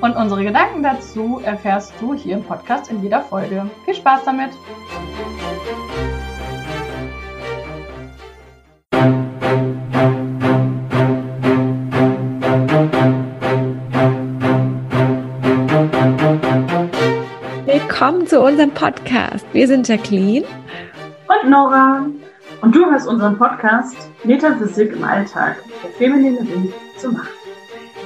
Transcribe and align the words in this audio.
Und 0.00 0.14
unsere 0.14 0.44
Gedanken 0.44 0.84
dazu 0.84 1.40
erfährst 1.44 1.92
du 2.00 2.14
hier 2.14 2.36
im 2.36 2.44
Podcast 2.44 2.88
in 2.88 3.02
jeder 3.02 3.20
Folge. 3.20 3.68
Viel 3.84 3.94
Spaß 3.94 4.24
damit! 4.24 4.50
Willkommen 17.66 18.26
zu 18.28 18.40
unserem 18.40 18.70
Podcast. 18.70 19.44
Wir 19.52 19.66
sind 19.66 19.88
Jacqueline 19.88 20.46
und 21.26 21.50
Nora. 21.50 22.06
Und 22.60 22.74
du 22.74 22.86
hörst 22.86 23.08
unseren 23.08 23.36
Podcast 23.36 23.96
Metaphysik 24.22 24.92
im 24.92 25.02
Alltag, 25.02 25.56
der 25.82 25.90
feminine 25.90 26.40
Weg 26.40 26.72
zur 26.96 27.12
Macht. 27.12 27.37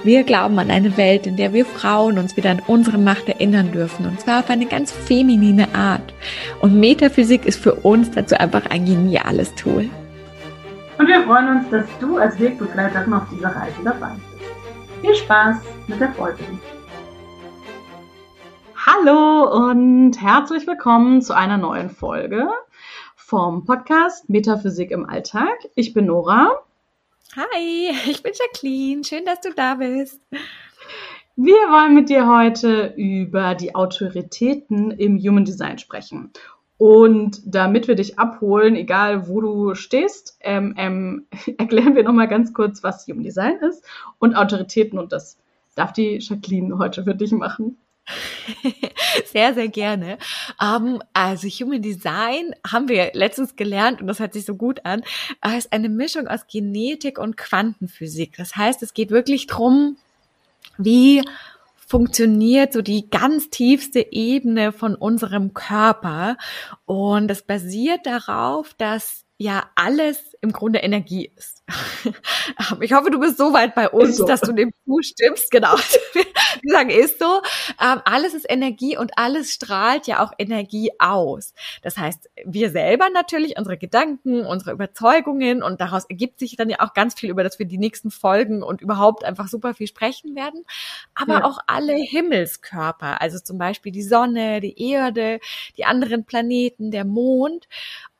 Wir 0.05 0.25
glauben 0.25 0.59
an 0.59 0.73
eine 0.73 0.97
Welt, 0.97 1.29
in 1.29 1.37
der 1.37 1.53
wir 1.53 1.65
Frauen 1.65 2.19
uns 2.19 2.37
wieder 2.37 2.51
an 2.51 2.61
unsere 2.67 2.99
Macht 2.99 3.29
erinnern 3.29 3.71
dürfen. 3.71 4.05
Und 4.05 4.19
zwar 4.19 4.41
auf 4.41 4.51
eine 4.51 4.67
ganz 4.67 4.91
feminine 4.91 5.73
Art. 5.77 6.13
Und 6.61 6.75
Metaphysik 6.75 7.47
ist 7.47 7.63
für 7.63 7.75
uns 7.75 8.11
dazu 8.11 8.35
einfach 8.35 8.67
ein 8.69 8.85
geniales 8.85 9.55
Tool. 9.55 9.89
Und 10.99 11.07
wir 11.07 11.23
freuen 11.23 11.57
uns, 11.57 11.71
dass 11.71 11.85
du 12.01 12.17
als 12.17 12.37
Wegbegleiterin 12.41 13.13
auf 13.15 13.29
dieser 13.31 13.55
Reise 13.55 13.77
dabei 13.85 14.11
bist. 14.17 15.03
Viel 15.03 15.15
Spaß 15.15 15.59
mit 15.87 16.01
der 16.01 16.11
Folge. 16.11 16.43
Hallo 18.85 19.69
und 19.69 20.21
herzlich 20.21 20.67
willkommen 20.67 21.23
zu 21.23 21.33
einer 21.33 21.59
neuen 21.59 21.91
Folge 21.91 22.49
vom 23.15 23.65
Podcast 23.65 24.29
Metaphysik 24.29 24.91
im 24.91 25.09
Alltag. 25.09 25.55
Ich 25.77 25.95
bin 25.95 26.07
Nora. 26.07 26.59
Hi, 27.35 27.91
ich 28.11 28.23
bin 28.23 28.33
Jacqueline. 28.35 29.05
Schön, 29.05 29.25
dass 29.25 29.41
du 29.41 29.55
da 29.55 29.77
bist. 29.77 30.21
Wir 31.35 31.55
wollen 31.55 31.95
mit 31.95 32.11
dir 32.11 32.29
heute 32.29 32.93
über 32.97 33.55
die 33.55 33.75
Autoritäten 33.75 34.91
im 34.91 35.19
Human 35.19 35.47
Design 35.47 35.79
sprechen. 35.79 36.31
Und 36.77 37.41
damit 37.47 37.89
wir 37.89 37.95
dich 37.95 38.19
abholen, 38.19 38.77
egal 38.77 39.29
wo 39.29 39.41
du 39.41 39.75
stehst, 39.75 40.37
ähm, 40.41 40.75
ähm, 40.77 41.27
erklären 41.59 41.95
wir 41.95 42.03
nochmal 42.03 42.29
ganz 42.29 42.53
kurz, 42.53 42.83
was 42.83 43.07
Human 43.07 43.25
Design 43.25 43.57
ist 43.61 43.83
und 44.19 44.35
Autoritäten. 44.35 44.99
Und 44.99 45.13
das 45.13 45.39
darf 45.75 45.95
die 45.95 46.19
Jacqueline 46.19 46.77
heute 46.77 47.05
für 47.05 47.15
dich 47.15 47.33
machen. 47.33 47.79
sehr, 49.33 49.55
sehr 49.55 49.69
gerne. 49.69 50.19
Um, 50.61 50.95
ähm, 50.95 51.03
also 51.13 51.49
Human 51.49 51.83
Design 51.83 52.55
haben 52.67 52.89
wir 52.89 53.11
letztens 53.15 53.57
gelernt 53.57 54.01
und 54.01 54.07
das 54.07 54.21
hört 54.21 54.33
sich 54.33 54.45
so 54.45 54.57
gut 54.57 54.85
an, 54.85 55.03
äh, 55.45 55.57
ist 55.57 55.73
eine 55.73 55.89
Mischung 55.89 56.27
aus 56.27 56.47
Genetik 56.47 57.19
und 57.19 57.37
Quantenphysik. 57.37 58.37
Das 58.37 58.57
heißt, 58.57 58.83
es 58.83 58.95
geht 58.95 59.11
wirklich 59.11 59.47
drum, 59.47 59.97
wie 60.79 61.23
funktioniert 61.93 62.73
so 62.73 62.81
die 62.81 63.11
ganz 63.11 63.51
tiefste 63.51 64.13
Ebene 64.13 64.73
von 64.73 64.95
unserem 64.95 65.53
Körper. 65.53 66.39
Und 66.87 67.31
es 67.31 67.43
basiert 67.43 68.07
darauf, 68.07 68.73
dass 68.75 69.25
ja 69.43 69.71
alles 69.75 70.37
im 70.41 70.53
Grunde 70.53 70.81
Energie 70.81 71.31
ist. 71.37 71.63
ich 72.81 72.93
hoffe, 72.93 73.11
du 73.11 73.19
bist 73.19 73.39
so 73.39 73.53
weit 73.53 73.75
bei 73.75 73.89
uns, 73.89 74.17
so. 74.17 74.27
dass 74.27 74.41
du 74.41 74.53
dem 74.53 74.73
zustimmst. 74.87 75.51
Genau. 75.51 75.75
Wir 76.63 76.73
sagen, 76.73 76.91
ist 76.91 77.19
so. 77.19 77.41
Ähm, 77.81 78.01
alles 78.05 78.35
ist 78.35 78.47
Energie 78.49 78.97
und 78.97 79.13
alles 79.17 79.53
strahlt 79.53 80.07
ja 80.07 80.23
auch 80.23 80.33
Energie 80.39 80.91
aus. 80.99 81.55
Das 81.83 81.97
heißt, 81.97 82.31
wir 82.45 82.71
selber 82.71 83.09
natürlich, 83.11 83.57
unsere 83.57 83.79
Gedanken, 83.79 84.45
unsere 84.45 84.73
Überzeugungen 84.73 85.63
und 85.63 85.81
daraus 85.81 86.05
ergibt 86.05 86.39
sich 86.39 86.57
dann 86.57 86.69
ja 86.69 86.81
auch 86.81 86.93
ganz 86.93 87.15
viel, 87.19 87.31
über 87.31 87.43
das 87.43 87.59
wir 87.59 87.67
die 87.67 87.79
nächsten 87.79 88.11
Folgen 88.11 88.63
und 88.63 88.81
überhaupt 88.81 89.25
einfach 89.25 89.49
super 89.49 89.75
viel 89.75 89.87
sprechen 89.87 90.37
werden. 90.37 90.65
Aber 91.15 91.39
ja. 91.39 91.45
auch 91.45 91.59
alle 91.67 91.95
Himmelskörper, 91.95 93.21
also 93.21 93.39
zum 93.39 93.59
Beispiel 93.59 93.93
die 93.93 94.03
Sonne, 94.03 94.61
die 94.61 94.91
Erde, 94.91 95.41
die 95.77 95.85
anderen 95.85 96.25
Planeten, 96.25 96.91
der 96.91 97.05
Mond. 97.05 97.67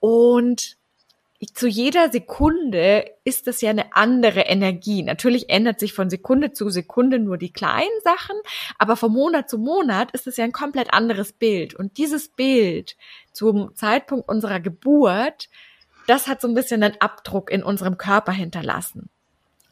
Und 0.01 0.79
zu 1.49 1.67
jeder 1.67 2.11
Sekunde 2.11 3.05
ist 3.25 3.47
das 3.47 3.61
ja 3.61 3.71
eine 3.71 3.97
andere 3.97 4.41
Energie. 4.43 5.03
Natürlich 5.03 5.51
ändert 5.51 5.81
sich 5.81 5.93
von 5.93 6.09
Sekunde 6.09 6.53
zu 6.53 6.71
Sekunde 6.71 7.19
nur 7.19 7.37
die 7.37 7.53
kleinen 7.53 8.01
Sachen, 8.05 8.37
aber 8.79 8.97
von 8.97 9.13
Monat 9.13 9.51
zu 9.51 9.59
Monat 9.59 10.13
ist 10.13 10.27
es 10.27 10.37
ja 10.37 10.45
ein 10.45 10.53
komplett 10.53 10.93
anderes 10.93 11.33
Bild. 11.33 11.75
Und 11.75 11.99
dieses 11.99 12.29
Bild 12.29 12.97
zum 13.33 13.75
Zeitpunkt 13.75 14.29
unserer 14.29 14.61
Geburt, 14.61 15.49
das 16.07 16.29
hat 16.29 16.41
so 16.41 16.49
ein 16.49 16.55
bisschen 16.55 16.83
einen 16.83 17.01
Abdruck 17.01 17.51
in 17.51 17.63
unserem 17.63 17.99
Körper 17.99 18.33
hinterlassen. 18.33 19.11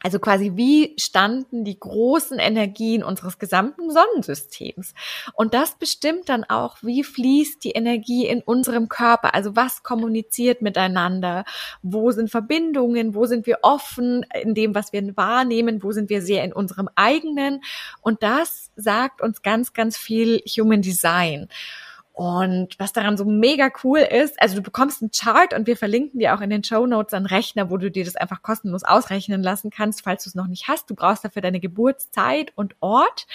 Also 0.03 0.19
quasi, 0.19 0.53
wie 0.55 0.95
standen 0.99 1.65
die 1.65 1.79
großen 1.79 2.39
Energien 2.39 3.05
unseres 3.05 3.39
gesamten 3.39 3.91
Sonnensystems? 3.91 4.95
Und 5.35 5.53
das 5.53 5.75
bestimmt 5.75 6.29
dann 6.31 6.45
auch, 6.45 6.79
wie 6.81 7.05
fließt 7.05 7.63
die 7.63 7.73
Energie 7.73 8.27
in 8.27 8.41
unserem 8.41 8.89
Körper? 8.89 9.35
Also 9.35 9.57
was 9.57 9.83
kommuniziert 9.83 10.63
miteinander? 10.63 11.45
Wo 11.83 12.11
sind 12.13 12.31
Verbindungen? 12.31 13.15
Wo 13.15 13.27
sind 13.27 13.47
wir 13.47 13.59
offen 13.63 14.25
in 14.43 14.55
dem, 14.55 14.75
was 14.75 14.93
wir 14.93 15.17
wahrnehmen? 15.17 15.83
Wo 15.83 15.93
sind 15.93 16.09
wir 16.09 16.23
sehr 16.23 16.45
in 16.45 16.53
unserem 16.53 16.89
eigenen? 16.95 17.63
Und 18.01 18.23
das 18.23 18.71
sagt 18.77 19.21
uns 19.21 19.43
ganz, 19.43 19.75
ganz 19.75 19.99
viel 19.99 20.43
Human 20.47 20.81
Design. 20.81 21.49
Und 22.13 22.79
was 22.79 22.93
daran 22.93 23.17
so 23.17 23.25
mega 23.25 23.71
cool 23.83 24.01
ist, 24.01 24.41
also 24.43 24.57
du 24.57 24.63
bekommst 24.63 25.01
einen 25.01 25.11
Chart 25.11 25.55
und 25.55 25.67
wir 25.67 25.77
verlinken 25.77 26.19
dir 26.19 26.35
auch 26.35 26.41
in 26.41 26.51
den 26.51 26.63
Show 26.63 26.87
Notes 26.87 27.15
einen 27.15 27.27
Rechner, 27.27 27.71
wo 27.71 27.77
du 27.77 27.91
dir 27.91 28.05
das 28.05 28.17
einfach 28.17 28.43
kostenlos 28.43 28.85
ausrechnen 28.85 29.43
lassen 29.43 29.71
kannst, 29.71 30.03
falls 30.03 30.25
du 30.25 30.31
es 30.31 30.35
noch 30.35 30.47
nicht 30.47 30.69
hast. 30.69 30.91
Du 30.91 30.95
brauchst 30.95 31.25
dafür 31.25 31.41
deine 31.41 31.61
Geburtszeit 31.61 32.53
und 32.57 32.75
Ort 32.81 33.27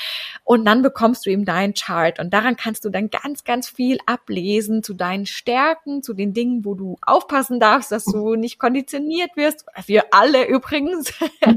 und 0.43 0.65
dann 0.65 0.81
bekommst 0.81 1.25
du 1.25 1.31
eben 1.31 1.45
deinen 1.45 1.73
Chart 1.73 2.19
und 2.19 2.33
daran 2.33 2.57
kannst 2.57 2.85
du 2.85 2.89
dann 2.89 3.09
ganz, 3.09 3.43
ganz 3.43 3.69
viel 3.69 3.97
ablesen 4.05 4.83
zu 4.83 4.93
deinen 4.93 5.25
Stärken, 5.25 6.03
zu 6.03 6.13
den 6.13 6.33
Dingen, 6.33 6.63
wo 6.65 6.75
du 6.75 6.97
aufpassen 7.01 7.59
darfst, 7.59 7.91
dass 7.91 8.05
du 8.05 8.35
nicht 8.35 8.59
konditioniert 8.59 9.35
wirst. 9.35 9.65
Wir 9.85 10.05
alle 10.11 10.47
übrigens. 10.47 11.11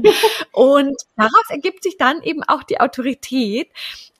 und 0.51 0.95
daraus 1.15 1.49
ergibt 1.49 1.83
sich 1.83 1.97
dann 1.97 2.23
eben 2.23 2.43
auch 2.43 2.63
die 2.63 2.79
Autorität. 2.79 3.69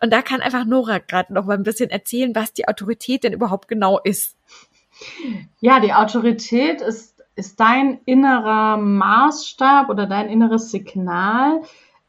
Und 0.01 0.11
da 0.11 0.21
kann 0.21 0.41
einfach 0.41 0.65
Nora 0.65 0.99
gerade 0.99 1.33
noch 1.33 1.45
mal 1.45 1.57
ein 1.57 1.63
bisschen 1.63 1.89
erzählen, 1.89 2.33
was 2.35 2.53
die 2.53 2.67
Autorität 2.67 3.23
denn 3.23 3.33
überhaupt 3.33 3.67
genau 3.67 3.99
ist. 3.99 4.37
Ja, 5.59 5.79
die 5.79 5.93
Autorität 5.93 6.81
ist, 6.81 7.23
ist 7.35 7.59
dein 7.59 7.99
innerer 8.05 8.77
Maßstab 8.77 9.89
oder 9.89 10.05
dein 10.05 10.29
inneres 10.29 10.71
Signal, 10.71 11.61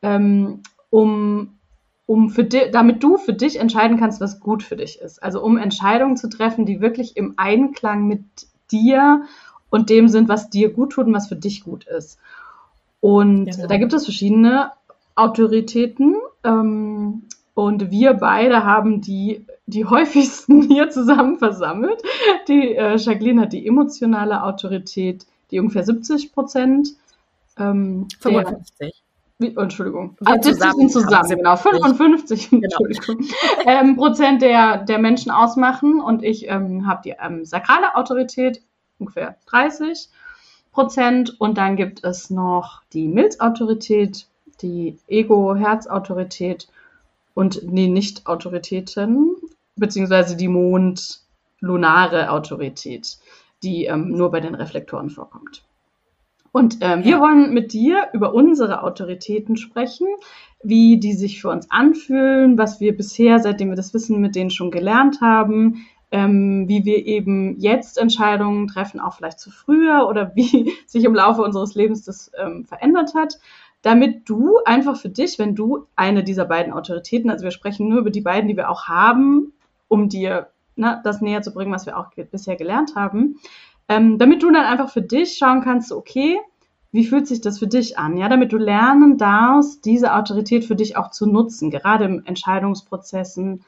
ähm, 0.02 0.62
um, 0.90 1.58
um 2.06 2.30
für 2.30 2.44
di 2.44 2.70
damit 2.72 3.02
du 3.02 3.16
für 3.16 3.32
dich 3.32 3.58
entscheiden 3.58 3.98
kannst, 3.98 4.20
was 4.20 4.40
gut 4.40 4.62
für 4.62 4.76
dich 4.76 5.00
ist. 5.00 5.22
Also 5.22 5.42
um 5.42 5.56
Entscheidungen 5.56 6.16
zu 6.16 6.28
treffen, 6.28 6.66
die 6.66 6.80
wirklich 6.80 7.16
im 7.16 7.34
Einklang 7.36 8.06
mit 8.06 8.24
dir 8.72 9.22
und 9.68 9.90
dem 9.90 10.08
sind, 10.08 10.28
was 10.28 10.50
dir 10.50 10.72
gut 10.72 10.92
tut 10.92 11.06
und 11.06 11.14
was 11.14 11.28
für 11.28 11.36
dich 11.36 11.62
gut 11.62 11.84
ist. 11.84 12.18
Und 13.00 13.46
genau. 13.46 13.66
da 13.66 13.76
gibt 13.78 13.92
es 13.92 14.04
verschiedene 14.04 14.72
Autoritäten. 15.14 16.16
Ähm, 16.44 17.22
und 17.60 17.90
wir 17.90 18.14
beide 18.14 18.64
haben 18.64 19.02
die, 19.02 19.44
die 19.66 19.84
häufigsten 19.94 20.62
hier 20.62 20.88
zusammen 20.88 21.38
versammelt. 21.38 22.02
Die 22.48 22.74
äh, 22.74 22.96
Jacqueline 22.96 23.42
hat 23.42 23.52
die 23.52 23.66
emotionale 23.66 24.42
Autorität, 24.42 25.26
die 25.50 25.60
ungefähr 25.60 25.84
70 25.84 26.32
Prozent. 26.32 26.88
Ähm, 27.58 28.08
55. 28.20 29.02
wie, 29.38 29.54
Entschuldigung. 29.54 30.16
Wir 30.20 30.34
ah, 30.36 30.40
zusammen, 30.40 30.88
sind 30.88 30.92
zusammen, 30.92 31.28
genau. 31.28 31.56
55 31.56 32.48
genau. 32.48 32.62
Entschuldigung, 32.62 33.28
ähm, 33.66 33.96
Prozent 33.96 34.40
der, 34.40 34.78
der 34.78 34.98
Menschen 34.98 35.30
ausmachen. 35.30 36.00
Und 36.00 36.22
ich 36.22 36.48
ähm, 36.48 36.86
habe 36.86 37.02
die 37.04 37.14
ähm, 37.22 37.44
sakrale 37.44 37.94
Autorität, 37.94 38.62
ungefähr 38.98 39.36
30 39.50 40.08
Prozent. 40.72 41.38
Und 41.38 41.58
dann 41.58 41.76
gibt 41.76 42.04
es 42.04 42.30
noch 42.30 42.80
die 42.94 43.06
Milzautorität, 43.06 44.28
die 44.62 44.96
Ego-Herzautorität 45.08 46.68
und 47.34 47.60
die 47.62 47.88
Nicht-Autoritäten, 47.88 49.36
beziehungsweise 49.76 50.36
die 50.36 50.48
Mond-lunare 50.48 52.30
Autorität, 52.30 53.18
die 53.62 53.84
ähm, 53.84 54.10
nur 54.10 54.30
bei 54.30 54.40
den 54.40 54.54
Reflektoren 54.54 55.10
vorkommt. 55.10 55.64
Und 56.52 56.78
ähm, 56.80 57.04
wir 57.04 57.20
wollen 57.20 57.54
mit 57.54 57.72
dir 57.72 58.08
über 58.12 58.34
unsere 58.34 58.82
Autoritäten 58.82 59.56
sprechen, 59.56 60.08
wie 60.62 60.98
die 60.98 61.12
sich 61.12 61.40
für 61.40 61.48
uns 61.48 61.70
anfühlen, 61.70 62.58
was 62.58 62.80
wir 62.80 62.96
bisher, 62.96 63.38
seitdem 63.38 63.68
wir 63.68 63.76
das 63.76 63.94
Wissen 63.94 64.20
mit 64.20 64.34
denen 64.34 64.50
schon 64.50 64.72
gelernt 64.72 65.20
haben, 65.20 65.86
ähm, 66.10 66.68
wie 66.68 66.84
wir 66.84 67.06
eben 67.06 67.58
jetzt 67.60 67.98
Entscheidungen 67.98 68.66
treffen, 68.66 68.98
auch 68.98 69.14
vielleicht 69.14 69.38
zu 69.38 69.50
früher 69.50 70.08
oder 70.08 70.32
wie 70.34 70.72
sich 70.86 71.04
im 71.04 71.14
Laufe 71.14 71.42
unseres 71.42 71.74
Lebens 71.76 72.04
das 72.04 72.32
ähm, 72.36 72.64
verändert 72.64 73.14
hat, 73.14 73.38
damit 73.82 74.28
du 74.28 74.58
einfach 74.64 74.96
für 74.96 75.08
dich, 75.08 75.38
wenn 75.38 75.54
du 75.54 75.86
eine 75.96 76.22
dieser 76.22 76.44
beiden 76.44 76.72
Autoritäten, 76.72 77.30
also 77.30 77.44
wir 77.44 77.50
sprechen 77.50 77.88
nur 77.88 78.00
über 78.00 78.10
die 78.10 78.20
beiden, 78.20 78.48
die 78.48 78.56
wir 78.56 78.70
auch 78.70 78.88
haben, 78.88 79.52
um 79.88 80.08
dir 80.08 80.48
ne, 80.76 81.00
das 81.04 81.20
näher 81.20 81.42
zu 81.42 81.52
bringen, 81.52 81.72
was 81.72 81.86
wir 81.86 81.96
auch 81.96 82.10
ge 82.10 82.24
bisher 82.24 82.56
gelernt 82.56 82.94
haben, 82.94 83.38
ähm, 83.88 84.18
damit 84.18 84.42
du 84.42 84.50
dann 84.50 84.64
einfach 84.64 84.90
für 84.90 85.02
dich 85.02 85.36
schauen 85.38 85.62
kannst, 85.62 85.92
okay, 85.92 86.38
wie 86.92 87.06
fühlt 87.06 87.26
sich 87.26 87.40
das 87.40 87.58
für 87.58 87.68
dich 87.68 87.98
an? 87.98 88.16
Ja, 88.16 88.28
damit 88.28 88.52
du 88.52 88.56
lernen 88.56 89.16
darfst, 89.16 89.84
diese 89.84 90.14
Autorität 90.14 90.64
für 90.64 90.74
dich 90.74 90.96
auch 90.96 91.10
zu 91.10 91.26
nutzen, 91.26 91.70
gerade 91.70 92.04
im 92.04 92.24
Entscheidungsprozessen, 92.24 93.64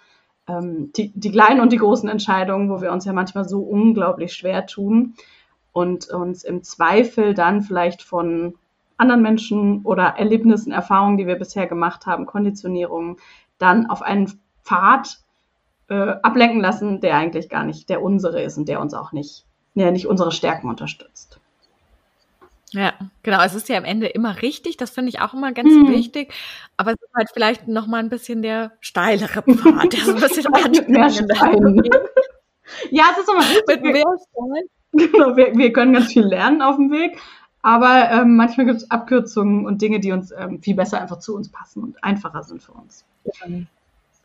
ähm, 0.48 0.92
die, 0.96 1.12
die 1.14 1.30
kleinen 1.30 1.60
und 1.60 1.72
die 1.72 1.78
großen 1.78 2.08
Entscheidungen, 2.08 2.68
wo 2.68 2.80
wir 2.80 2.92
uns 2.92 3.04
ja 3.04 3.12
manchmal 3.12 3.48
so 3.48 3.60
unglaublich 3.60 4.32
schwer 4.32 4.66
tun 4.66 5.14
und 5.72 6.08
uns 6.08 6.44
im 6.44 6.62
Zweifel 6.62 7.34
dann 7.34 7.62
vielleicht 7.62 8.02
von 8.02 8.54
anderen 9.02 9.22
Menschen 9.22 9.82
oder 9.82 10.14
Erlebnissen, 10.16 10.72
Erfahrungen, 10.72 11.18
die 11.18 11.26
wir 11.26 11.36
bisher 11.36 11.66
gemacht 11.66 12.06
haben, 12.06 12.24
Konditionierungen, 12.24 13.16
dann 13.58 13.90
auf 13.90 14.00
einen 14.02 14.40
Pfad 14.64 15.18
äh, 15.88 16.14
ablenken 16.22 16.60
lassen, 16.60 17.00
der 17.00 17.16
eigentlich 17.16 17.50
gar 17.50 17.64
nicht 17.64 17.88
der 17.90 18.02
unsere 18.02 18.40
ist 18.42 18.56
und 18.56 18.68
der 18.68 18.80
uns 18.80 18.94
auch 18.94 19.12
nicht, 19.12 19.44
der 19.74 19.90
nicht 19.90 20.06
unsere 20.06 20.32
Stärken 20.32 20.68
unterstützt. 20.68 21.40
Ja, 22.72 22.94
genau. 23.22 23.42
Es 23.42 23.54
ist 23.54 23.68
ja 23.68 23.76
am 23.76 23.84
Ende 23.84 24.06
immer 24.06 24.40
richtig. 24.40 24.78
Das 24.78 24.90
finde 24.90 25.10
ich 25.10 25.20
auch 25.20 25.34
immer 25.34 25.52
ganz 25.52 25.70
mhm. 25.70 25.88
wichtig. 25.90 26.32
Aber 26.78 26.92
es 26.92 26.96
ist 27.00 27.14
halt 27.14 27.28
vielleicht 27.32 27.68
noch 27.68 27.86
mal 27.86 27.98
ein 27.98 28.08
bisschen 28.08 28.42
der 28.42 28.72
steilere 28.80 29.42
Pfad, 29.42 29.92
der 29.92 30.00
so 30.00 30.14
ein 30.14 30.20
bisschen 30.20 30.50
mehr 30.88 31.10
Stein. 31.10 31.82
Ja, 32.90 33.04
es 33.12 33.18
ist 33.18 33.28
immer 33.28 33.40
richtig. 33.40 33.66
Mit 33.66 33.82
mehr 33.82 34.04
Stein. 34.04 34.64
Genau, 34.94 35.36
wir, 35.38 35.56
wir 35.56 35.72
können 35.72 35.94
ganz 35.94 36.12
viel 36.12 36.22
lernen 36.22 36.60
auf 36.60 36.76
dem 36.76 36.90
Weg. 36.90 37.18
Aber 37.62 38.10
ähm, 38.10 38.36
manchmal 38.36 38.66
gibt 38.66 38.78
es 38.78 38.90
Abkürzungen 38.90 39.64
und 39.66 39.80
Dinge, 39.80 40.00
die 40.00 40.12
uns 40.12 40.32
ähm, 40.36 40.60
viel 40.60 40.74
besser 40.74 41.00
einfach 41.00 41.20
zu 41.20 41.36
uns 41.36 41.48
passen 41.48 41.82
und 41.82 42.04
einfacher 42.04 42.42
sind 42.42 42.62
für 42.62 42.72
uns. 42.72 43.04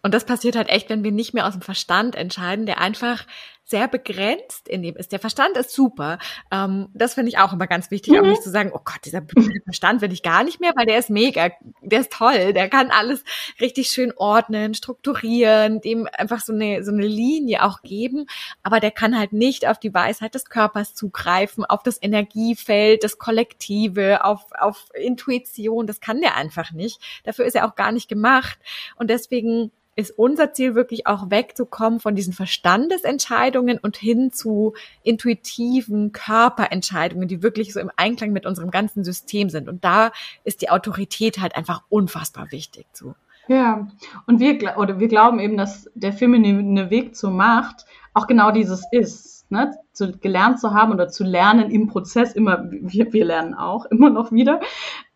Und 0.02 0.14
das 0.14 0.26
passiert 0.26 0.56
halt 0.56 0.70
echt, 0.70 0.90
wenn 0.90 1.04
wir 1.04 1.12
nicht 1.12 1.34
mehr 1.34 1.46
aus 1.46 1.54
dem 1.54 1.62
Verstand 1.62 2.16
entscheiden, 2.16 2.66
der 2.66 2.80
einfach 2.80 3.26
sehr 3.70 3.90
begrenzt 3.90 4.70
in 4.70 4.82
dem 4.82 4.96
ist. 4.96 5.12
Der 5.12 5.20
Verstand 5.20 5.58
ist 5.58 5.72
super. 5.72 6.20
Ähm, 6.52 6.88
das 6.94 7.16
finde 7.16 7.30
ich 7.30 7.38
auch 7.38 7.52
immer 7.52 7.68
ganz 7.68 7.92
wichtig, 7.92 8.14
mhm. 8.14 8.20
auch 8.20 8.24
nicht 8.24 8.42
zu 8.42 8.50
sagen, 8.50 8.72
oh 8.74 8.80
Gott, 8.84 9.00
dieser 9.04 9.22
Verstand 9.66 10.02
will 10.02 10.14
ich 10.14 10.24
gar 10.24 10.46
nicht 10.46 10.62
mehr, 10.62 10.72
weil 10.78 10.86
der 10.86 10.98
ist 10.98 11.10
mega, 11.10 11.52
der 11.82 12.00
ist 12.00 12.14
toll, 12.14 12.54
der 12.54 12.70
kann 12.70 12.92
alles 12.92 13.26
richtig 13.60 13.90
schön 13.90 14.14
ordnen, 14.16 14.74
strukturieren, 14.74 15.82
dem 15.82 16.08
einfach 16.18 16.40
so 16.40 16.54
eine, 16.54 16.82
so 16.86 16.92
eine 16.94 17.06
Linie 17.06 17.64
auch 17.64 17.82
geben, 17.82 18.28
aber 18.64 18.80
der 18.80 18.92
kann 18.92 19.20
halt 19.20 19.34
nicht 19.34 19.68
auf 19.68 19.80
die 19.80 19.94
Weisheit 19.94 20.34
des 20.34 20.46
Körpers 20.46 20.96
zugreifen, 20.96 21.66
auf 21.66 21.84
das 21.84 22.02
Energiefeld, 22.02 23.04
das 23.04 23.18
Kollektive, 23.18 24.24
auf, 24.24 24.46
auf 24.58 24.86
Intuition, 24.94 25.88
das 25.88 26.00
kann 26.00 26.22
der 26.22 26.38
einfach 26.38 26.72
nicht. 26.72 27.02
Dafür 27.26 27.44
ist 27.44 27.56
er 27.56 27.68
auch 27.68 27.76
gar 27.76 27.92
nicht 27.92 28.08
gemacht. 28.08 28.58
Und 28.96 29.10
deswegen 29.10 29.72
ist 29.98 30.12
unser 30.12 30.54
Ziel 30.54 30.76
wirklich 30.76 31.08
auch 31.08 31.32
wegzukommen 31.32 32.00
von 32.00 32.16
diesen 32.16 32.32
Verstandesentscheidungen 32.32 33.57
und 33.60 33.98
hin 33.98 34.32
zu 34.32 34.74
intuitiven 35.04 36.12
Körperentscheidungen, 36.12 37.28
die 37.28 37.44
wirklich 37.44 37.74
so 37.74 37.80
im 37.80 37.92
Einklang 37.96 38.32
mit 38.32 38.46
unserem 38.46 38.72
ganzen 38.72 39.04
System 39.04 39.50
sind. 39.50 39.68
Und 39.68 39.84
da 39.84 40.12
ist 40.44 40.62
die 40.62 40.70
Autorität 40.70 41.40
halt 41.40 41.56
einfach 41.56 41.84
unfassbar 41.90 42.52
wichtig 42.52 42.86
zu. 42.94 43.16
Ja, 43.48 43.88
und 44.26 44.40
wir, 44.40 44.78
oder 44.78 45.00
wir 45.00 45.08
glauben 45.08 45.40
eben, 45.40 45.56
dass 45.56 45.90
der 45.96 46.12
feminine 46.12 46.90
Weg 46.90 47.16
zur 47.16 47.32
Macht 47.32 47.86
auch 48.14 48.28
genau 48.28 48.52
dieses 48.52 48.84
ist, 48.92 49.50
ne? 49.50 49.74
zu, 49.94 50.18
gelernt 50.18 50.60
zu 50.60 50.74
haben 50.74 50.92
oder 50.92 51.08
zu 51.08 51.24
lernen 51.24 51.72
im 51.72 51.88
Prozess, 51.88 52.34
immer, 52.34 52.70
wir, 52.70 53.14
wir 53.14 53.26
lernen 53.26 53.54
auch 53.54 53.86
immer 53.86 54.10
noch 54.10 54.32
wieder, 54.32 54.60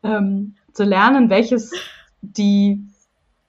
ähm, 0.03 0.55
zu 0.71 0.83
lernen, 0.83 1.29
welches 1.29 1.73
die 2.21 2.85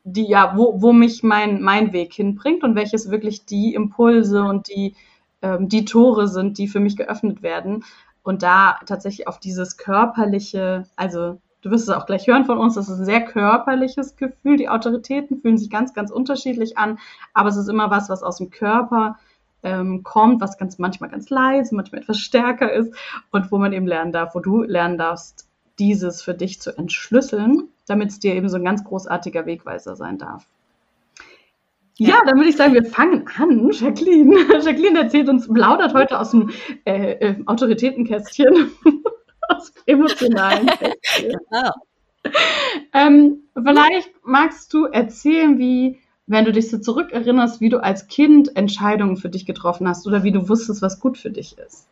die 0.05 0.27
ja, 0.27 0.57
wo, 0.57 0.81
wo 0.83 0.93
mich 0.93 1.23
mein, 1.23 1.63
mein 1.63 1.93
Weg 1.93 2.13
hinbringt 2.15 2.65
und 2.65 2.75
welches 2.75 3.11
wirklich 3.11 3.45
die 3.45 3.75
Impulse 3.75 4.43
und 4.43 4.69
die, 4.69 4.95
ähm, 5.43 5.69
die 5.69 5.85
Tore 5.85 6.29
sind, 6.29 6.59
die 6.59 6.69
für 6.69 6.81
mich 6.81 6.97
geöffnet 6.97 7.43
werden. 7.43 7.85
Und 8.23 8.43
da 8.43 8.79
tatsächlich 8.87 9.29
auf 9.29 9.39
dieses 9.39 9.77
körperliche, 9.77 10.85
also 10.97 11.39
du 11.63 11.71
wirst 11.71 11.89
es 11.89 11.95
auch 11.95 12.07
gleich 12.07 12.27
hören 12.27 12.45
von 12.45 12.59
uns, 12.59 12.75
das 12.75 12.89
ist 12.89 12.99
ein 12.99 13.05
sehr 13.05 13.25
körperliches 13.25 14.17
Gefühl. 14.17 14.57
Die 14.57 14.69
Autoritäten 14.69 15.41
fühlen 15.41 15.59
sich 15.59 15.71
ganz, 15.71 15.95
ganz 15.95 16.11
unterschiedlich 16.11 16.79
an, 16.79 16.99
aber 17.35 17.49
es 17.49 17.57
ist 17.57 17.69
immer 17.69 17.91
was, 17.91 18.09
was 18.09 18.23
aus 18.23 18.39
dem 18.39 18.51
Körper 18.51 19.19
ähm, 19.63 20.03
kommt, 20.03 20.41
was 20.41 20.59
ganz 20.59 20.79
manchmal 20.79 21.11
ganz 21.11 21.31
leise, 21.31 21.75
manchmal 21.75 22.03
etwas 22.03 22.19
stärker 22.19 22.73
ist 22.73 22.93
und 23.31 23.53
wo 23.53 23.59
man 23.59 23.73
eben 23.73 23.87
lernen 23.87 24.13
darf, 24.13 24.35
wo 24.35 24.41
du 24.41 24.63
lernen 24.63 24.99
darfst, 24.99 25.49
dieses 25.79 26.23
für 26.23 26.35
dich 26.35 26.61
zu 26.61 26.77
entschlüsseln 26.77 27.69
damit 27.87 28.11
es 28.11 28.19
dir 28.21 28.35
eben 28.35 28.49
so 28.49 28.57
ein 28.57 28.65
ganz 28.65 28.85
großartiger 28.85 29.47
Wegweiser 29.47 29.97
sein 29.97 30.19
darf. 30.19 30.47
Ja, 31.99 32.21
dann 32.25 32.37
würde 32.37 32.49
ich 32.49 32.57
sagen, 32.57 32.75
wir 32.75 32.85
fangen 32.85 33.29
an. 33.37 33.71
Jacqueline, 33.71 34.35
Jacqueline 34.65 34.99
erzählt 34.99 35.29
uns, 35.29 35.47
plaudert 35.47 35.95
heute 35.95 36.19
aus 36.19 36.31
dem 36.31 36.51
äh, 36.85 37.13
äh, 37.13 37.37
Autoritätenkästchen, 37.47 38.73
aus 39.49 39.73
emotionalen 39.87 40.67
Kästchen. 40.67 41.37
Genau. 41.51 41.73
Ähm, 42.93 43.43
vielleicht 43.53 44.11
magst 44.25 44.73
du 44.73 44.87
erzählen, 44.87 45.59
wie, 45.59 45.99
wenn 46.29 46.45
du 46.45 46.53
dich 46.53 46.71
so 46.71 46.79
zurückerinnerst, 46.79 47.61
wie 47.61 47.69
du 47.69 47.83
als 47.83 48.07
Kind 48.07 48.57
Entscheidungen 48.57 49.17
für 49.17 49.29
dich 49.29 49.45
getroffen 49.45 49.89
hast 49.89 50.07
oder 50.07 50.23
wie 50.23 50.31
du 50.31 50.49
wusstest, 50.49 50.83
was 50.83 51.01
gut 51.01 51.19
für 51.19 51.31
dich 51.31 51.59
ist. 51.59 51.89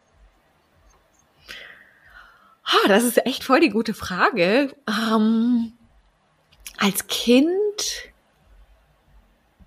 Oh, 2.64 2.88
das 2.88 3.02
ist 3.02 3.26
echt 3.26 3.42
voll 3.42 3.58
die 3.58 3.70
gute 3.70 3.92
Frage. 3.92 4.70
Ähm, 4.88 5.72
als 6.80 7.06
Kind 7.06 8.10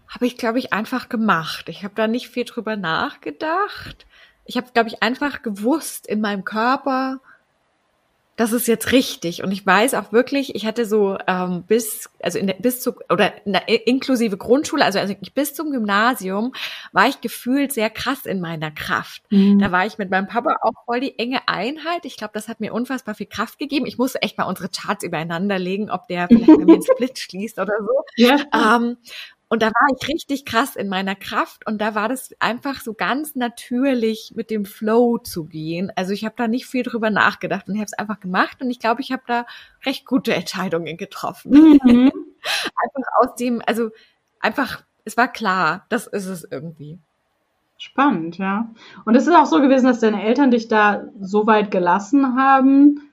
habe 0.08 0.26
ich, 0.26 0.36
glaube 0.36 0.60
ich, 0.60 0.74
einfach 0.74 1.10
gemacht. 1.10 1.70
Ich 1.70 1.84
habe 1.84 1.94
da 1.96 2.08
nicht 2.08 2.28
viel 2.28 2.44
drüber 2.44 2.76
nachgedacht. 2.76 4.06
Ich 4.46 4.58
habe, 4.58 4.72
glaube 4.74 4.90
ich, 4.90 5.02
einfach 5.02 5.44
gewusst 5.44 6.08
in 6.08 6.22
meinem 6.22 6.44
Körper, 6.44 7.22
das 8.36 8.52
ist 8.52 8.68
jetzt 8.68 8.92
richtig. 8.92 9.44
Und 9.44 9.52
ich 9.52 9.66
weiß 9.66 9.94
auch 9.94 10.12
wirklich, 10.12 10.56
ich 10.56 10.66
hatte 10.66 10.86
so 10.86 11.18
ähm, 11.28 11.64
bis, 11.68 12.10
also 12.20 12.40
in 12.40 12.48
der, 12.48 12.56
bis 12.56 12.82
zu, 12.82 12.94
oder 13.10 13.32
na, 13.46 13.60
inklusive 13.60 14.38
Grundschule, 14.38 14.84
also, 14.84 14.98
also 14.98 15.14
bis 15.36 15.54
zum 15.54 15.72
Gymnasium, 15.72 16.54
war 16.94 17.08
ich 17.08 17.22
gefühlt 17.22 17.72
sehr 17.72 17.92
krass 17.92 18.26
in 18.26 18.42
meiner 18.42 18.72
Kraft. 18.72 19.22
Mhm. 19.30 19.60
Da 19.60 19.72
war 19.72 19.86
ich 19.86 20.00
mit 20.00 20.10
meinem 20.10 20.28
Papa 20.28 20.58
auch 20.64 20.74
voll 20.86 21.00
die 21.00 21.18
enge 21.20 21.48
Einheit. 21.48 22.06
Ich 22.06 22.18
glaube, 22.18 22.34
das 22.34 22.48
hat 22.48 22.60
mir 22.60 22.74
unfassbar 22.74 23.14
viel 23.14 23.28
Kraft 23.28 23.60
gegeben. 23.60 23.86
Ich 23.86 24.00
musste 24.00 24.22
echt 24.24 24.38
mal 24.38 24.46
unsere 24.46 24.70
Charts 24.70 25.04
übereinander 25.04 25.60
legen, 25.60 25.92
ob 25.92 26.08
der 26.08 26.28
vielleicht 26.28 26.48
bei 26.48 26.66
mir 26.66 26.74
einen 26.74 26.84
Split 26.92 27.20
schließt 27.20 27.60
oder 27.60 27.74
so. 27.80 28.04
Ja. 28.16 28.38
Ähm, 28.54 28.98
und 29.54 29.62
da 29.62 29.68
war 29.68 29.88
ich 29.96 30.08
richtig 30.08 30.46
krass 30.46 30.76
in 30.76 30.90
meiner 30.90 31.14
Kraft 31.14 31.68
und 31.68 31.80
da 31.80 31.94
war 31.94 32.10
das 32.10 32.32
einfach 32.40 32.82
so 32.82 32.96
ganz 32.96 33.36
natürlich 33.36 34.34
mit 34.36 34.50
dem 34.50 34.66
Flow 34.66 35.20
zu 35.20 35.46
gehen. 35.46 35.92
Also 35.96 36.12
ich 36.12 36.26
habe 36.26 36.34
da 36.36 36.48
nicht 36.48 36.66
viel 36.66 36.82
drüber 36.82 37.12
nachgedacht 37.12 37.68
und 37.68 37.76
habe 37.76 37.86
es 37.86 37.94
einfach 37.94 38.20
gemacht 38.20 38.64
und 38.64 38.72
ich 38.72 38.80
glaube, 38.80 39.02
ich 39.02 39.12
habe 39.12 39.22
da 39.28 39.46
recht 39.86 40.08
gute 40.08 40.34
Entscheidungen 40.34 40.98
getroffen. 40.98 41.80
Mhm. 41.84 42.12
einfach 42.44 43.12
aus 43.22 43.36
dem, 43.36 43.62
also 43.68 43.92
einfach, 44.40 44.82
es 45.06 45.18
war 45.18 45.32
klar, 45.32 45.86
das 45.90 46.08
ist 46.08 46.26
es 46.26 46.48
irgendwie. 46.50 46.98
Spannend, 47.78 48.40
ja. 48.40 48.72
Und 49.06 49.14
es 49.14 49.28
ist 49.28 49.36
auch 49.36 49.46
so 49.46 49.62
gewesen, 49.62 49.86
dass 49.86 50.00
deine 50.00 50.24
Eltern 50.24 50.50
dich 50.50 50.68
da 50.68 51.04
so 51.22 51.46
weit 51.46 51.70
gelassen 51.70 52.36
haben, 52.36 53.12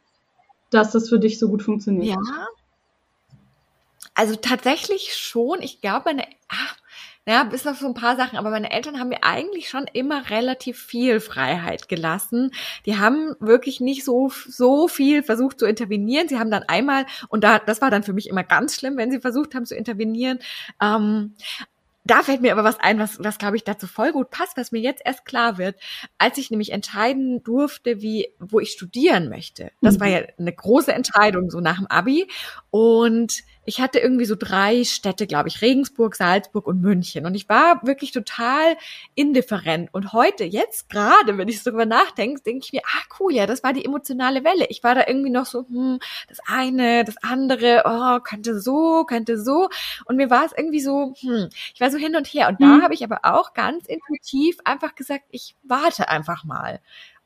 dass 0.71 0.93
das 0.93 1.11
für 1.11 1.19
dich 1.19 1.39
so 1.39 1.51
gut 1.51 1.63
funktioniert. 1.63 2.17
Ja, 2.17 2.47
also 4.21 4.37
tatsächlich 4.37 5.15
schon. 5.17 5.63
Ich 5.63 5.81
glaube, 5.81 6.03
meine, 6.05 6.27
ach, 6.49 6.77
ja, 7.27 7.43
bis 7.45 7.67
auf 7.67 7.79
so 7.79 7.87
ein 7.87 7.95
paar 7.95 8.17
Sachen, 8.17 8.37
aber 8.37 8.51
meine 8.51 8.71
Eltern 8.71 9.01
haben 9.01 9.09
mir 9.09 9.25
eigentlich 9.25 9.71
schon 9.71 9.87
immer 9.95 10.29
relativ 10.29 10.79
viel 10.79 11.21
Freiheit 11.21 11.89
gelassen. 11.89 12.51
Die 12.85 12.99
haben 12.99 13.35
wirklich 13.41 13.81
nicht 13.81 14.05
so, 14.05 14.31
so 14.47 14.89
viel 14.89 15.23
versucht 15.23 15.59
zu 15.59 15.65
intervenieren. 15.65 16.29
Sie 16.29 16.39
haben 16.39 16.51
dann 16.51 16.65
einmal, 16.65 17.07
und 17.29 17.45
da, 17.45 17.59
das 17.59 17.81
war 17.81 17.91
dann 17.91 18.03
für 18.03 18.13
mich 18.13 18.29
immer 18.29 18.45
ganz 18.45 18.75
schlimm, 18.75 18.99
wenn 18.99 19.11
sie 19.11 19.21
versucht 19.21 19.55
haben 19.55 19.65
zu 19.65 19.75
intervenieren. 19.75 20.39
Ähm, 20.83 21.35
da 22.05 22.23
fällt 22.23 22.41
mir 22.41 22.53
aber 22.53 22.65
was 22.65 22.81
ein, 22.81 22.99
was, 22.99 23.23
was 23.23 23.39
glaube 23.39 23.57
ich 23.57 23.65
dazu 23.65 23.87
voll 23.87 24.13
gut 24.13 24.31
passt, 24.31 24.57
was 24.57 24.73
mir 24.73 24.81
jetzt 24.81 25.03
erst 25.05 25.25
klar 25.25 25.57
wird, 25.57 25.77
als 26.19 26.37
ich 26.37 26.51
nämlich 26.51 26.73
entscheiden 26.73 27.43
durfte, 27.43 28.03
wie, 28.03 28.29
wo 28.39 28.61
ich 28.61 28.73
studieren 28.73 29.29
möchte. 29.29 29.71
Das 29.81 30.01
war 30.01 30.07
mhm. 30.07 30.13
ja 30.13 30.21
eine 30.39 30.53
große 30.53 30.93
Entscheidung, 30.93 31.51
so 31.51 31.61
nach 31.61 31.77
dem 31.77 31.87
Abi. 31.87 32.27
Und 32.71 33.43
ich 33.65 33.81
hatte 33.81 33.99
irgendwie 33.99 34.25
so 34.25 34.35
drei 34.37 34.85
Städte, 34.85 35.27
glaube 35.27 35.49
ich, 35.49 35.61
Regensburg, 35.61 36.17
Salzburg 36.17 36.67
und 36.67 36.81
München. 36.81 37.27
Und 37.27 37.35
ich 37.35 37.49
war 37.49 37.81
wirklich 37.87 38.11
total 38.13 38.77
indifferent. 39.15 39.91
Und 39.93 40.13
heute, 40.13 40.45
jetzt 40.45 40.89
gerade, 40.89 41.37
wenn 41.37 41.49
ich 41.49 41.63
darüber 41.63 41.87
nachdenke, 41.87 42.43
denke 42.43 42.65
ich 42.65 42.73
mir, 42.73 42.83
ah 42.85 43.03
cool, 43.19 43.35
ja, 43.35 43.47
das 43.47 43.63
war 43.63 43.73
die 43.73 43.85
emotionale 43.85 44.45
Welle. 44.45 44.67
Ich 44.71 44.83
war 44.83 44.95
da 44.95 45.05
irgendwie 45.07 45.31
noch 45.31 45.47
so, 45.47 45.67
hm, 45.69 45.99
das 46.29 46.39
eine, 46.47 47.05
das 47.05 47.17
andere, 47.23 47.83
oh, 47.85 48.21
könnte 48.21 48.59
so, 48.59 49.05
könnte 49.05 49.39
so. 49.39 49.69
Und 50.07 50.17
mir 50.17 50.31
war 50.31 50.47
es 50.47 50.53
irgendwie 50.57 50.81
so, 50.81 51.15
hm, 51.21 51.51
ich 51.75 51.81
war 51.81 51.91
so 51.91 51.99
hin 51.99 52.17
und 52.17 52.27
her. 52.27 52.49
Und 52.49 52.61
da 52.61 52.77
hm. 52.77 52.83
habe 52.83 52.95
ich 52.95 53.05
aber 53.05 53.21
auch 53.25 53.53
ganz 53.53 53.87
intuitiv 53.87 54.59
einfach 54.65 54.95
gesagt, 54.95 55.25
ich 55.31 55.57
warte 55.63 56.09
einfach 56.09 56.45
mal. 56.45 56.81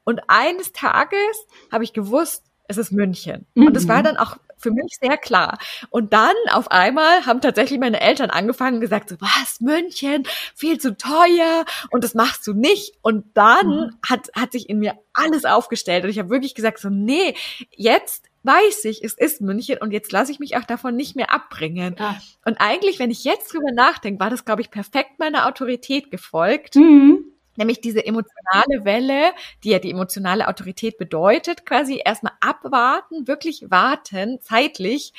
Und 0.05 0.21
eines 0.29 0.73
Tages 0.73 1.47
habe 1.73 1.85
ich 1.85 1.93
gewusst, 1.93 2.45
es 2.69 2.79
ist 2.79 2.93
München. 2.93 3.47
Mhm. 3.55 3.67
Und 3.67 3.77
es 3.77 3.89
war 3.89 4.03
dann 4.03 4.17
auch 4.17 4.37
für 4.57 4.71
mich 4.71 4.97
sehr 5.01 5.17
klar. 5.17 5.59
Und 5.91 6.13
dann 6.13 6.35
auf 6.51 6.71
einmal 6.71 7.27
haben 7.27 7.41
tatsächlich 7.41 7.79
meine 7.79 8.01
Eltern 8.01 8.31
angefangen 8.31 8.77
und 8.77 8.81
gesagt, 8.81 9.11
so, 9.11 9.17
was, 9.21 9.61
München, 9.61 10.25
viel 10.55 10.79
zu 10.79 10.97
teuer 10.97 11.65
und 11.91 12.03
das 12.03 12.15
machst 12.15 12.47
du 12.47 12.55
nicht. 12.55 12.95
Und 13.03 13.27
dann 13.35 13.67
mhm. 13.67 13.91
hat, 14.07 14.31
hat 14.35 14.53
sich 14.53 14.69
in 14.69 14.79
mir 14.79 14.95
alles 15.13 15.45
aufgestellt 15.45 16.05
und 16.05 16.11
ich 16.11 16.19
habe 16.19 16.31
wirklich 16.31 16.55
gesagt, 16.55 16.79
so, 16.79 16.89
nee, 16.89 17.35
jetzt 17.71 18.27
weiß 18.43 18.85
ich, 18.87 19.03
es 19.03 19.15
ist 19.15 19.41
München 19.41 19.79
und 19.79 19.91
jetzt 19.91 20.13
lasse 20.13 20.33
ich 20.33 20.39
mich 20.39 20.57
auch 20.57 20.65
davon 20.65 20.97
nicht 20.97 21.17
mehr 21.17 21.33
abbringen. 21.33 21.97
Ja. 21.99 22.21
Und 22.45 22.57
eigentlich, 22.61 22.99
wenn 22.99 23.11
ich 23.11 23.25
jetzt 23.25 23.53
drüber 23.53 23.73
nachdenke, 23.73 24.21
war 24.21 24.31
das, 24.31 24.45
glaube 24.45 24.61
ich, 24.61 24.71
perfekt 24.71 25.19
meiner 25.19 25.47
Autorität 25.47 26.11
gefolgt. 26.11 26.77
Mhm 26.77 27.34
nämlich 27.57 27.81
diese 27.81 28.05
emotionale 28.05 28.85
Welle, 28.85 29.33
die 29.63 29.71
ja 29.71 29.79
die 29.79 29.91
emotionale 29.91 30.49
Autorität 30.49 30.99
bedeutet, 30.99 31.67
quasi 31.67 32.01
erstmal 32.05 32.33
abwarten, 32.41 33.27
wirklich 33.27 33.71
warten, 33.71 34.39
zeitlich, 34.41 35.13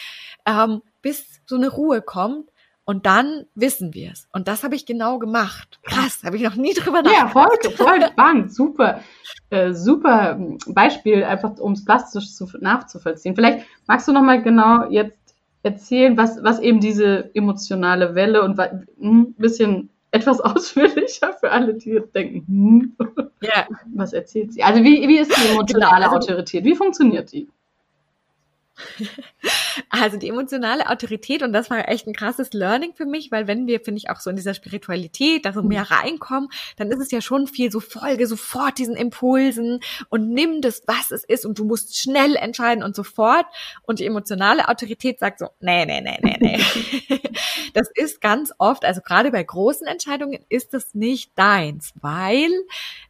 ähm, 0.45 0.81
bis 1.01 1.41
so 1.45 1.55
eine 1.55 1.69
Ruhe 1.69 2.01
kommt. 2.01 2.49
Und 2.87 3.07
dann 3.07 3.47
wissen 3.55 3.95
wir 3.95 4.11
es. 4.11 4.27
Und 4.31 4.47
das 4.47 4.63
habe 4.63 4.75
ich 4.75 4.85
genau 4.85 5.17
gemacht. 5.17 5.79
Krass, 5.81 6.21
habe 6.23 6.35
ich 6.35 6.43
noch 6.43 6.55
nie 6.55 6.73
drüber 6.75 7.01
nachgedacht. 7.01 7.63
Ja, 7.63 7.71
voll, 7.71 7.87
voll 7.87 8.07
spannend. 8.09 8.53
Super, 8.53 8.99
äh, 9.49 9.73
super 9.73 10.39
Beispiel, 10.67 11.23
einfach 11.23 11.57
um 11.57 11.71
es 11.71 11.83
plastisch 11.83 12.33
zu, 12.33 12.47
nachzuvollziehen. 12.59 13.33
Vielleicht 13.33 13.65
magst 13.87 14.07
du 14.07 14.11
noch 14.11 14.21
mal 14.21 14.39
genau 14.43 14.87
jetzt 14.91 15.17
erzählen, 15.63 16.15
was, 16.15 16.43
was 16.43 16.59
eben 16.59 16.79
diese 16.79 17.33
emotionale 17.33 18.13
Welle 18.13 18.43
und 18.43 18.59
ein 18.59 18.87
hm, 18.99 19.33
bisschen 19.33 19.89
etwas 20.15 20.39
ausführlicher 20.41 21.33
für 21.33 21.51
alle, 21.51 21.73
die 21.75 21.91
jetzt 21.91 22.15
denken, 22.15 22.45
hm, 22.47 22.95
ja. 23.41 23.67
was 23.93 24.13
erzählt 24.13 24.53
sie? 24.53 24.63
Also 24.63 24.83
wie, 24.83 25.07
wie 25.07 25.19
ist 25.19 25.35
die 25.35 25.47
emotionale 25.51 26.05
genau, 26.05 26.15
Autorität? 26.15 26.63
Wie 26.63 26.75
funktioniert 26.75 27.31
die? 27.31 27.47
Also 29.89 30.17
die 30.17 30.29
emotionale 30.29 30.89
Autorität, 30.89 31.41
und 31.41 31.53
das 31.53 31.69
war 31.69 31.87
echt 31.89 32.07
ein 32.07 32.13
krasses 32.13 32.53
Learning 32.53 32.93
für 32.93 33.05
mich, 33.05 33.31
weil 33.31 33.47
wenn 33.47 33.67
wir, 33.67 33.79
finde 33.79 33.97
ich, 33.97 34.09
auch 34.09 34.19
so 34.19 34.29
in 34.29 34.35
dieser 34.35 34.53
Spiritualität 34.53 35.45
da 35.45 35.53
so 35.53 35.63
mehr 35.63 35.89
reinkommen, 35.89 36.49
dann 36.77 36.91
ist 36.91 36.99
es 36.99 37.11
ja 37.11 37.21
schon 37.21 37.47
viel 37.47 37.71
so 37.71 37.79
Folge 37.79 38.27
sofort 38.27 38.77
diesen 38.77 38.95
Impulsen 38.95 39.81
und 40.09 40.29
nimm 40.29 40.61
das, 40.61 40.83
was 40.87 41.11
es 41.11 41.23
ist 41.23 41.45
und 41.45 41.59
du 41.59 41.65
musst 41.65 41.97
schnell 41.97 42.35
entscheiden 42.35 42.83
und 42.83 42.95
sofort. 42.95 43.45
Und 43.83 43.99
die 43.99 44.05
emotionale 44.05 44.67
Autorität 44.69 45.19
sagt 45.19 45.39
so, 45.39 45.49
nee, 45.59 45.85
nee, 45.85 46.01
nee, 46.01 46.17
nee, 46.21 46.37
nee. 46.39 47.21
das 47.73 47.89
ist 47.93 48.21
ganz 48.21 48.53
oft, 48.57 48.85
also 48.85 49.01
gerade 49.01 49.31
bei 49.31 49.43
großen 49.43 49.87
Entscheidungen 49.87 50.43
ist 50.49 50.73
das 50.73 50.93
nicht 50.93 51.31
deins, 51.37 51.93
weil 52.01 52.51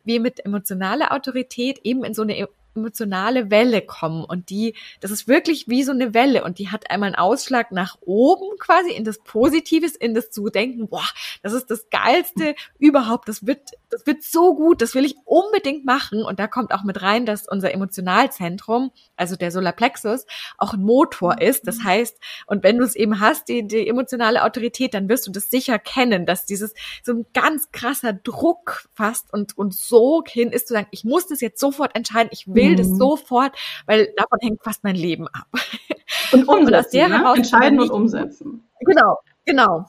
wir 0.03 0.19
mit 0.19 0.43
emotionaler 0.45 1.13
Autorität 1.13 1.79
eben 1.83 2.03
in 2.03 2.13
so 2.13 2.23
eine 2.23 2.37
emotionale 2.75 3.49
Welle 3.51 3.81
kommen 3.81 4.23
und 4.23 4.49
die, 4.49 4.75
das 4.99 5.11
ist 5.11 5.27
wirklich 5.27 5.67
wie 5.67 5.83
so 5.83 5.91
eine 5.91 6.13
Welle 6.13 6.43
und 6.43 6.59
die 6.59 6.69
hat 6.69 6.91
einmal 6.91 7.07
einen 7.07 7.15
Ausschlag 7.15 7.71
nach 7.71 7.97
oben 8.01 8.57
quasi 8.59 8.91
in 8.91 9.03
das 9.03 9.19
Positives, 9.19 9.95
in 9.95 10.13
das 10.13 10.31
zu 10.31 10.49
denken, 10.49 10.87
boah, 10.87 11.05
das 11.41 11.53
ist 11.53 11.71
das 11.71 11.89
geilste 11.89 12.55
überhaupt, 12.79 13.27
das 13.29 13.45
wird, 13.45 13.71
das 13.89 14.05
wird 14.05 14.23
so 14.23 14.55
gut, 14.55 14.81
das 14.81 14.95
will 14.95 15.05
ich 15.05 15.15
unbedingt 15.25 15.85
machen 15.85 16.23
und 16.23 16.39
da 16.39 16.47
kommt 16.47 16.73
auch 16.73 16.83
mit 16.83 17.01
rein, 17.01 17.25
dass 17.25 17.47
unser 17.47 17.73
Emotionalzentrum, 17.73 18.91
also 19.15 19.35
der 19.35 19.51
Solarplexus, 19.51 20.25
auch 20.57 20.73
ein 20.73 20.83
Motor 20.83 21.41
ist, 21.41 21.67
das 21.67 21.83
heißt, 21.83 22.17
und 22.47 22.63
wenn 22.63 22.77
du 22.77 22.83
es 22.83 22.95
eben 22.95 23.19
hast, 23.19 23.47
die, 23.47 23.67
die 23.67 23.87
emotionale 23.87 24.43
Autorität, 24.43 24.93
dann 24.93 25.09
wirst 25.09 25.27
du 25.27 25.31
das 25.31 25.49
sicher 25.49 25.79
kennen, 25.79 26.25
dass 26.25 26.45
dieses 26.45 26.73
so 27.03 27.13
ein 27.13 27.25
ganz 27.33 27.71
krasser 27.71 28.13
Druck 28.13 28.87
fast 28.93 29.31
und, 29.33 29.57
und 29.57 29.73
Sog 29.73 30.29
hin 30.29 30.51
ist 30.51 30.67
zu 30.67 30.73
sagen, 30.73 30.87
ich 30.91 31.03
muss 31.03 31.27
das 31.27 31.41
jetzt 31.41 31.59
sofort 31.59 31.95
entscheiden, 31.95 32.29
ich 32.31 32.47
will 32.47 32.64
will 32.65 32.73
mhm. 32.73 32.77
das 32.77 32.97
sofort, 32.97 33.55
weil 33.85 34.13
davon 34.17 34.39
hängt 34.41 34.63
fast 34.63 34.83
mein 34.83 34.95
Leben 34.95 35.27
ab. 35.27 35.47
Und 36.31 36.47
umsetzen, 36.47 36.49
und 36.67 36.75
aus 36.75 36.89
der 36.89 37.09
ne? 37.09 37.33
entscheiden 37.35 37.79
und 37.79 37.89
umsetzen. 37.89 38.67
Genau, 38.81 39.17
genau 39.45 39.85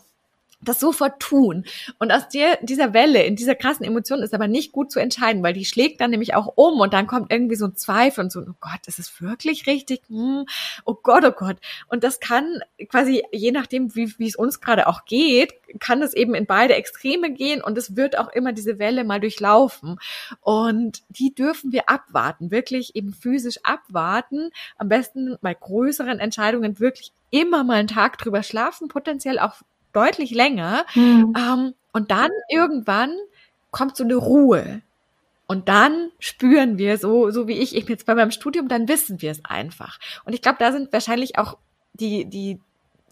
das 0.68 0.80
sofort 0.80 1.20
tun. 1.20 1.64
Und 1.98 2.12
aus 2.12 2.28
der, 2.28 2.58
dieser 2.62 2.92
Welle, 2.92 3.22
in 3.22 3.36
dieser 3.36 3.54
krassen 3.54 3.86
Emotion 3.86 4.22
ist 4.22 4.34
aber 4.34 4.48
nicht 4.48 4.72
gut 4.72 4.90
zu 4.90 5.00
entscheiden, 5.00 5.42
weil 5.42 5.54
die 5.54 5.64
schlägt 5.64 6.00
dann 6.00 6.10
nämlich 6.10 6.34
auch 6.34 6.52
um 6.56 6.80
und 6.80 6.92
dann 6.92 7.06
kommt 7.06 7.32
irgendwie 7.32 7.56
so 7.56 7.66
ein 7.66 7.76
Zweifel 7.76 8.24
und 8.24 8.32
so, 8.32 8.40
oh 8.40 8.54
Gott, 8.60 8.86
ist 8.86 8.98
es 8.98 9.20
wirklich 9.20 9.66
richtig? 9.66 10.02
Hm, 10.08 10.46
oh 10.84 10.94
Gott, 10.94 11.24
oh 11.24 11.32
Gott. 11.32 11.56
Und 11.88 12.04
das 12.04 12.20
kann 12.20 12.60
quasi, 12.88 13.22
je 13.32 13.52
nachdem, 13.52 13.94
wie, 13.94 14.18
wie 14.18 14.28
es 14.28 14.36
uns 14.36 14.60
gerade 14.60 14.86
auch 14.86 15.04
geht, 15.04 15.54
kann 15.80 16.02
es 16.02 16.14
eben 16.14 16.34
in 16.34 16.46
beide 16.46 16.74
Extreme 16.74 17.32
gehen 17.32 17.62
und 17.62 17.76
es 17.78 17.96
wird 17.96 18.18
auch 18.18 18.28
immer 18.28 18.52
diese 18.52 18.78
Welle 18.78 19.04
mal 19.04 19.20
durchlaufen. 19.20 19.98
Und 20.40 21.02
die 21.08 21.34
dürfen 21.34 21.72
wir 21.72 21.88
abwarten, 21.88 22.50
wirklich 22.50 22.94
eben 22.94 23.12
physisch 23.12 23.58
abwarten. 23.62 24.50
Am 24.78 24.88
besten 24.88 25.36
bei 25.40 25.54
größeren 25.54 26.18
Entscheidungen 26.18 26.80
wirklich 26.80 27.12
immer 27.30 27.64
mal 27.64 27.74
einen 27.74 27.88
Tag 27.88 28.18
drüber 28.18 28.42
schlafen, 28.42 28.88
potenziell 28.88 29.38
auch 29.38 29.54
deutlich 29.96 30.30
länger. 30.30 30.84
Mhm. 30.94 31.34
Ähm, 31.36 31.74
und 31.92 32.10
dann 32.10 32.30
irgendwann 32.50 33.16
kommt 33.70 33.96
so 33.96 34.04
eine 34.04 34.16
Ruhe. 34.16 34.82
Und 35.46 35.68
dann 35.68 36.10
spüren 36.18 36.76
wir 36.76 36.98
so, 36.98 37.30
so 37.30 37.46
wie 37.46 37.58
ich 37.58 37.74
eben 37.74 37.88
jetzt 37.88 38.06
bei 38.06 38.14
meinem 38.14 38.32
Studium, 38.32 38.68
dann 38.68 38.88
wissen 38.88 39.22
wir 39.22 39.30
es 39.30 39.44
einfach. 39.44 39.98
Und 40.24 40.32
ich 40.32 40.42
glaube, 40.42 40.58
da 40.58 40.72
sind 40.72 40.92
wahrscheinlich 40.92 41.38
auch 41.38 41.56
die, 41.94 42.24
die, 42.24 42.60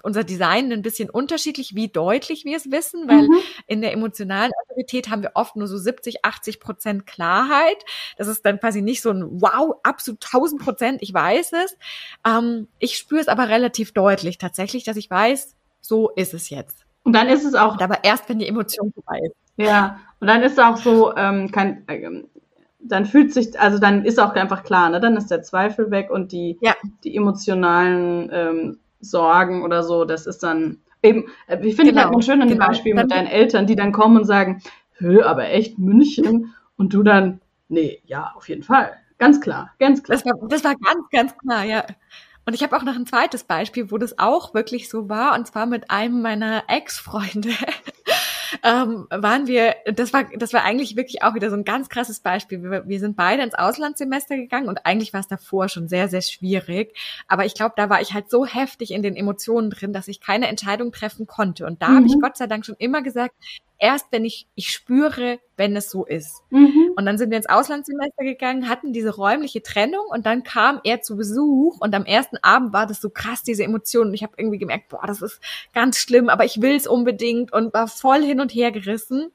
unser 0.02 0.24
Design 0.24 0.72
ein 0.72 0.82
bisschen 0.82 1.08
unterschiedlich, 1.08 1.74
wie 1.74 1.88
deutlich 1.88 2.44
wir 2.44 2.56
es 2.56 2.70
wissen, 2.70 3.08
weil 3.08 3.22
mhm. 3.22 3.36
in 3.66 3.80
der 3.80 3.92
emotionalen 3.92 4.52
Autorität 4.62 5.08
haben 5.08 5.22
wir 5.22 5.32
oft 5.34 5.56
nur 5.56 5.68
so 5.68 5.78
70, 5.78 6.24
80 6.24 6.60
Prozent 6.60 7.06
Klarheit. 7.06 7.82
Das 8.18 8.26
ist 8.26 8.44
dann 8.44 8.60
quasi 8.60 8.82
nicht 8.82 9.00
so 9.00 9.10
ein 9.10 9.40
Wow, 9.40 9.76
absolut 9.82 10.22
1000 10.24 10.60
Prozent, 10.60 11.02
ich 11.02 11.14
weiß 11.14 11.52
es. 11.64 11.76
Ähm, 12.26 12.68
ich 12.80 12.98
spüre 12.98 13.20
es 13.20 13.28
aber 13.28 13.48
relativ 13.48 13.92
deutlich 13.92 14.38
tatsächlich, 14.38 14.84
dass 14.84 14.96
ich 14.96 15.08
weiß, 15.08 15.54
so 15.84 16.10
ist 16.10 16.34
es 16.34 16.50
jetzt. 16.50 16.84
Und 17.02 17.14
dann 17.14 17.28
ist 17.28 17.44
es 17.44 17.54
auch. 17.54 17.78
Aber 17.80 18.02
erst, 18.02 18.28
wenn 18.28 18.38
die 18.38 18.48
Emotion 18.48 18.92
vorbei 18.92 19.20
ist. 19.24 19.36
Ja, 19.56 20.00
und 20.20 20.26
dann 20.26 20.42
ist 20.42 20.58
auch 20.58 20.78
so, 20.78 21.14
ähm, 21.16 21.50
kein, 21.50 21.86
äh, 21.86 22.22
dann 22.80 23.04
fühlt 23.04 23.32
sich, 23.32 23.58
also 23.60 23.78
dann 23.78 24.04
ist 24.04 24.18
auch 24.18 24.34
einfach 24.34 24.64
klar, 24.64 24.88
ne? 24.88 25.00
Dann 25.00 25.16
ist 25.16 25.30
der 25.30 25.42
Zweifel 25.42 25.90
weg 25.90 26.10
und 26.10 26.32
die, 26.32 26.58
ja. 26.60 26.74
die 27.04 27.14
emotionalen 27.14 28.30
ähm, 28.32 28.78
Sorgen 29.00 29.62
oder 29.62 29.82
so, 29.82 30.04
das 30.04 30.26
ist 30.26 30.42
dann 30.42 30.78
eben, 31.02 31.26
äh, 31.46 31.58
ich 31.62 31.76
finde 31.76 31.92
genau. 31.92 32.06
halt 32.06 32.14
ein 32.14 32.22
schönes 32.22 32.48
genau. 32.48 32.66
Beispiel 32.66 32.94
mit 32.94 33.10
deinen 33.10 33.26
Eltern, 33.26 33.66
die 33.66 33.76
dann 33.76 33.92
kommen 33.92 34.16
und 34.16 34.24
sagen, 34.24 34.62
Hö, 34.96 35.22
aber 35.22 35.50
echt 35.50 35.78
München? 35.78 36.54
Und 36.76 36.94
du 36.94 37.02
dann, 37.02 37.40
nee, 37.68 38.00
ja, 38.06 38.32
auf 38.34 38.48
jeden 38.48 38.62
Fall. 38.62 38.92
Ganz 39.18 39.40
klar, 39.40 39.72
ganz 39.78 40.02
klar. 40.02 40.18
Das 40.18 40.26
war, 40.26 40.48
das 40.48 40.64
war 40.64 40.74
ganz, 40.74 41.08
ganz 41.10 41.38
klar, 41.38 41.64
ja. 41.64 41.84
Und 42.46 42.54
ich 42.54 42.62
habe 42.62 42.76
auch 42.76 42.82
noch 42.82 42.94
ein 42.94 43.06
zweites 43.06 43.44
Beispiel, 43.44 43.90
wo 43.90 43.98
das 43.98 44.18
auch 44.18 44.54
wirklich 44.54 44.88
so 44.88 45.08
war, 45.08 45.34
und 45.34 45.46
zwar 45.46 45.66
mit 45.66 45.90
einem 45.90 46.20
meiner 46.20 46.64
Ex-Freunde. 46.68 47.50
ähm, 48.62 49.06
waren 49.10 49.46
wir, 49.46 49.74
das 49.86 50.12
war, 50.12 50.24
das 50.36 50.52
war 50.52 50.62
eigentlich 50.62 50.96
wirklich 50.96 51.22
auch 51.22 51.34
wieder 51.34 51.50
so 51.50 51.56
ein 51.56 51.64
ganz 51.64 51.88
krasses 51.88 52.20
Beispiel. 52.20 52.62
Wir, 52.62 52.86
wir 52.86 53.00
sind 53.00 53.16
beide 53.16 53.42
ins 53.42 53.54
Auslandssemester 53.54 54.36
gegangen 54.36 54.68
und 54.68 54.84
eigentlich 54.84 55.12
war 55.12 55.20
es 55.20 55.28
davor 55.28 55.68
schon 55.68 55.88
sehr, 55.88 56.08
sehr 56.08 56.22
schwierig. 56.22 56.96
Aber 57.28 57.46
ich 57.46 57.54
glaube, 57.54 57.74
da 57.76 57.88
war 57.88 58.00
ich 58.00 58.12
halt 58.12 58.30
so 58.30 58.44
heftig 58.44 58.90
in 58.90 59.02
den 59.02 59.16
Emotionen 59.16 59.70
drin, 59.70 59.92
dass 59.92 60.08
ich 60.08 60.20
keine 60.20 60.48
Entscheidung 60.48 60.92
treffen 60.92 61.26
konnte. 61.26 61.66
Und 61.66 61.82
da 61.82 61.88
mhm. 61.88 61.96
habe 61.96 62.06
ich 62.06 62.20
Gott 62.20 62.36
sei 62.36 62.46
Dank 62.46 62.66
schon 62.66 62.76
immer 62.78 63.02
gesagt, 63.02 63.34
erst 63.84 64.06
wenn 64.12 64.24
ich, 64.24 64.46
ich 64.54 64.70
spüre, 64.70 65.38
wenn 65.58 65.76
es 65.76 65.90
so 65.90 66.06
ist. 66.06 66.42
Mhm. 66.48 66.92
Und 66.96 67.04
dann 67.04 67.18
sind 67.18 67.28
wir 67.28 67.36
ins 67.36 67.50
Auslandssemester 67.50 68.24
gegangen, 68.24 68.70
hatten 68.70 68.94
diese 68.94 69.14
räumliche 69.14 69.62
Trennung 69.62 70.06
und 70.08 70.24
dann 70.24 70.42
kam 70.42 70.80
er 70.84 71.02
zu 71.02 71.18
Besuch 71.18 71.78
und 71.80 71.94
am 71.94 72.06
ersten 72.06 72.38
Abend 72.38 72.72
war 72.72 72.86
das 72.86 73.02
so 73.02 73.10
krass, 73.10 73.42
diese 73.42 73.62
Emotionen. 73.62 74.08
Und 74.08 74.14
ich 74.14 74.22
habe 74.22 74.32
irgendwie 74.38 74.56
gemerkt, 74.56 74.88
boah, 74.88 75.06
das 75.06 75.20
ist 75.20 75.38
ganz 75.74 75.98
schlimm, 75.98 76.30
aber 76.30 76.46
ich 76.46 76.62
will 76.62 76.74
es 76.74 76.86
unbedingt 76.86 77.52
und 77.52 77.74
war 77.74 77.86
voll 77.86 78.22
hin 78.22 78.40
und 78.40 78.54
her 78.54 78.72
gerissen. 78.72 79.30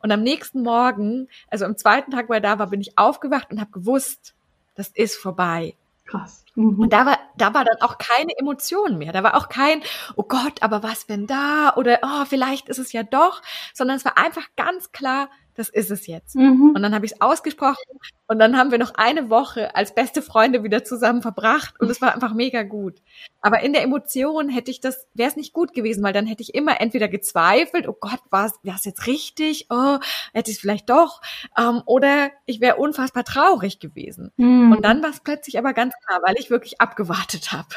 Und 0.00 0.12
am 0.12 0.22
nächsten 0.22 0.62
Morgen, 0.62 1.28
also 1.48 1.64
am 1.64 1.78
zweiten 1.78 2.10
Tag, 2.10 2.28
wo 2.28 2.34
er 2.34 2.40
da 2.40 2.58
war, 2.58 2.68
bin 2.68 2.82
ich 2.82 2.98
aufgewacht 2.98 3.50
und 3.50 3.62
habe 3.62 3.70
gewusst, 3.70 4.34
das 4.74 4.88
ist 4.88 5.16
vorbei. 5.16 5.74
Krass. 6.04 6.45
Mhm. 6.56 6.80
Und 6.80 6.92
da 6.92 7.06
war, 7.06 7.18
da 7.36 7.54
war 7.54 7.64
dann 7.64 7.80
auch 7.80 7.98
keine 7.98 8.36
Emotion 8.36 8.98
mehr. 8.98 9.12
Da 9.12 9.22
war 9.22 9.36
auch 9.36 9.48
kein, 9.48 9.82
oh 10.16 10.24
Gott, 10.24 10.62
aber 10.62 10.82
was 10.82 11.08
wenn 11.08 11.26
da? 11.26 11.74
Oder, 11.76 12.00
oh, 12.02 12.24
vielleicht 12.24 12.68
ist 12.68 12.78
es 12.78 12.92
ja 12.92 13.04
doch. 13.04 13.42
Sondern 13.72 13.96
es 13.96 14.04
war 14.04 14.18
einfach 14.18 14.48
ganz 14.56 14.90
klar, 14.90 15.28
das 15.56 15.68
ist 15.70 15.90
es 15.90 16.06
jetzt. 16.06 16.36
Mhm. 16.36 16.72
Und 16.74 16.82
dann 16.82 16.94
habe 16.94 17.06
ich 17.06 17.12
es 17.12 17.20
ausgesprochen 17.20 17.98
und 18.26 18.38
dann 18.38 18.56
haben 18.56 18.70
wir 18.70 18.78
noch 18.78 18.94
eine 18.94 19.30
Woche 19.30 19.74
als 19.74 19.94
beste 19.94 20.22
Freunde 20.22 20.62
wieder 20.62 20.84
zusammen 20.84 21.22
verbracht 21.22 21.80
und 21.80 21.90
es 21.90 22.00
war 22.02 22.14
einfach 22.14 22.34
mega 22.34 22.62
gut. 22.62 23.00
Aber 23.40 23.60
in 23.60 23.72
der 23.72 23.82
Emotion 23.82 24.48
hätte 24.48 24.70
ich 24.70 24.80
das, 24.80 25.06
wäre 25.14 25.30
es 25.30 25.36
nicht 25.36 25.52
gut 25.52 25.72
gewesen, 25.72 26.02
weil 26.04 26.12
dann 26.12 26.26
hätte 26.26 26.42
ich 26.42 26.54
immer 26.54 26.80
entweder 26.80 27.08
gezweifelt, 27.08 27.88
oh 27.88 27.96
Gott, 27.98 28.20
war 28.30 28.46
es 28.46 28.84
jetzt 28.84 29.06
richtig? 29.06 29.66
Oh, 29.70 29.98
hätte 30.32 30.50
ich 30.50 30.56
es 30.56 30.60
vielleicht 30.60 30.90
doch? 30.90 31.22
Ähm, 31.56 31.82
oder 31.86 32.30
ich 32.44 32.60
wäre 32.60 32.76
unfassbar 32.76 33.24
traurig 33.24 33.78
gewesen. 33.78 34.32
Mhm. 34.36 34.72
Und 34.72 34.84
dann 34.84 35.02
war 35.02 35.10
es 35.10 35.20
plötzlich 35.20 35.58
aber 35.58 35.72
ganz 35.72 35.94
klar, 36.04 36.20
weil 36.24 36.34
ich 36.46 36.50
wirklich 36.50 36.80
abgewartet 36.80 37.52
habe. 37.52 37.68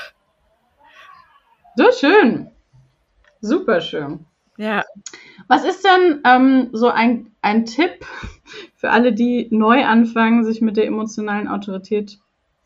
So 1.75 1.85
schön. 1.91 2.51
Super 3.41 3.81
schön. 3.81 4.25
Ja. 4.57 4.83
Was 5.47 5.63
ist 5.63 5.83
denn 5.85 6.21
ähm, 6.25 6.69
so 6.73 6.89
ein, 6.89 7.31
ein 7.41 7.65
Tipp 7.65 8.05
für 8.75 8.91
alle, 8.91 9.13
die 9.13 9.47
neu 9.51 9.85
anfangen, 9.85 10.43
sich 10.43 10.61
mit 10.61 10.77
der 10.77 10.85
emotionalen 10.85 11.47
Autorität 11.47 12.19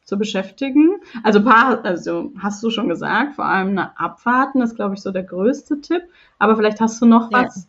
zu 0.03 0.17
beschäftigen? 0.17 0.95
Also, 1.23 1.43
paar, 1.43 1.85
also 1.85 2.31
hast 2.39 2.61
du 2.63 2.69
schon 2.69 2.89
gesagt, 2.89 3.35
vor 3.35 3.45
allem 3.45 3.69
eine 3.69 3.97
Abwarten 3.99 4.61
ist, 4.61 4.75
glaube 4.75 4.95
ich, 4.95 5.01
so 5.01 5.11
der 5.11 5.23
größte 5.23 5.81
Tipp. 5.81 6.01
Aber 6.39 6.55
vielleicht 6.57 6.81
hast 6.81 7.01
du 7.01 7.05
noch 7.05 7.31
was, 7.31 7.55
ja. 7.55 7.63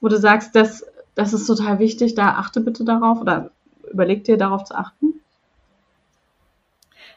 wo 0.00 0.08
du 0.08 0.18
sagst, 0.18 0.54
das, 0.54 0.86
das 1.14 1.32
ist 1.32 1.46
total 1.46 1.80
wichtig, 1.80 2.14
da 2.14 2.36
achte 2.36 2.60
bitte 2.60 2.84
darauf 2.84 3.20
oder 3.20 3.50
überleg 3.90 4.24
dir 4.24 4.38
darauf 4.38 4.64
zu 4.64 4.74
achten. 4.74 5.14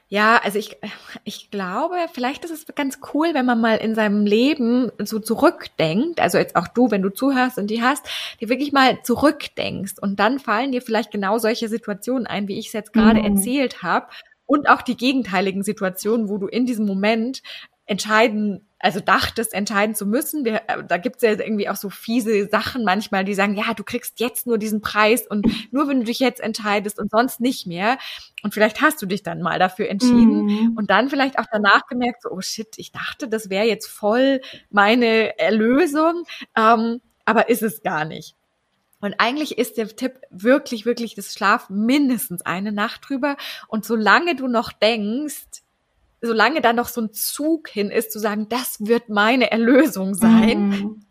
Ja, 0.08 0.40
also 0.44 0.60
ich, 0.60 0.78
ich 1.24 1.50
glaube, 1.50 1.96
vielleicht 2.14 2.46
ist 2.46 2.52
es 2.52 2.66
ganz 2.76 3.00
cool, 3.14 3.34
wenn 3.34 3.46
man 3.46 3.60
mal 3.60 3.78
in 3.78 3.96
seinem 3.96 4.26
Leben 4.26 4.92
so 5.00 5.18
zurückdenkt, 5.20 6.20
also 6.20 6.38
jetzt 6.38 6.56
auch 6.56 6.68
du, 6.68 6.92
wenn 6.92 7.02
du 7.02 7.10
zuhörst 7.10 7.58
und 7.58 7.68
die 7.72 7.82
hast, 7.82 8.08
die 8.40 8.48
wirklich 8.48 8.72
mal 8.72 9.02
zurückdenkst 9.02 9.96
und 10.00 10.20
dann 10.20 10.38
fallen 10.38 10.72
dir 10.72 10.84
vielleicht 10.84 11.10
genau 11.10 11.40
solche 11.40 11.70
Situationen 11.70 12.28
ein, 12.28 12.48
wie 12.48 12.60
ich 12.60 12.68
es 12.68 12.74
jetzt 12.74 12.94
gerade 12.94 13.20
mhm. 13.20 13.38
erzählt 13.38 13.82
habe 13.82 14.08
und 14.46 14.70
auch 14.70 14.84
die 14.84 14.96
gegenteiligen 14.96 15.64
Situationen, 15.64 16.30
wo 16.30 16.38
du 16.38 16.46
in 16.46 16.68
diesem 16.68 16.86
Moment 16.86 17.42
entscheiden 17.88 18.68
also 18.86 19.00
dachtest, 19.00 19.56
entscheiden 19.56 19.96
zu 19.96 20.06
müssen. 20.06 20.46
Wir, 20.46 20.62
äh, 20.68 20.84
da 20.88 20.98
gibt's 20.98 21.24
ja 21.24 21.32
irgendwie 21.32 21.68
auch 21.70 21.76
so 21.76 21.90
fiese 21.90 22.48
Sachen 22.50 22.84
manchmal, 22.84 23.26
die 23.26 23.34
sagen, 23.34 23.56
ja, 23.56 23.74
du 23.74 23.84
kriegst 23.84 24.20
jetzt 24.20 24.46
nur 24.46 24.60
diesen 24.60 24.80
Preis 24.80 25.26
und 25.26 25.48
nur 25.72 25.88
wenn 25.88 26.02
du 26.02 26.06
dich 26.06 26.20
jetzt 26.20 26.40
entscheidest 26.40 27.00
und 27.00 27.10
sonst 27.10 27.42
nicht 27.42 27.66
mehr. 27.66 27.98
Und 28.44 28.54
vielleicht 28.54 28.82
hast 28.82 29.02
du 29.02 29.08
dich 29.08 29.24
dann 29.24 29.42
mal 29.42 29.58
dafür 29.58 29.90
entschieden 29.90 30.46
mhm. 30.46 30.78
und 30.78 30.92
dann 30.92 31.10
vielleicht 31.10 31.40
auch 31.40 31.48
danach 31.52 31.88
gemerkt, 31.88 32.22
so, 32.22 32.30
oh 32.30 32.42
shit, 32.42 32.78
ich 32.78 32.92
dachte, 32.92 33.28
das 33.28 33.50
wäre 33.50 33.66
jetzt 33.66 33.88
voll 33.88 34.40
meine 34.70 35.40
Erlösung, 35.40 36.26
ähm, 36.56 37.02
aber 37.26 37.50
ist 37.50 37.64
es 37.64 37.82
gar 37.82 38.06
nicht. 38.06 38.36
Und 39.02 39.16
eigentlich 39.18 39.58
ist 39.58 39.78
der 39.78 39.88
Tipp 39.88 40.20
wirklich, 40.30 40.86
wirklich 40.86 41.16
das 41.16 41.34
Schlaf 41.34 41.72
mindestens 41.72 42.44
eine 42.44 42.72
Nacht 42.72 43.10
drüber. 43.10 43.36
Und 43.68 43.84
solange 43.84 44.36
du 44.36 44.48
noch 44.48 44.72
denkst, 44.72 45.65
solange 46.22 46.62
da 46.62 46.74
noch 46.74 46.88
so 46.88 47.02
ein 47.02 47.14
Zug 47.14 47.70
hin 47.70 47.92
ist, 47.92 48.12
zu 48.12 48.20
sagen, 48.20 48.48
das 48.50 48.78
wird 48.80 49.10
meine 49.10 49.52
Erlösung 49.52 50.14
sein, 50.14 50.70
mhm. 50.70 51.06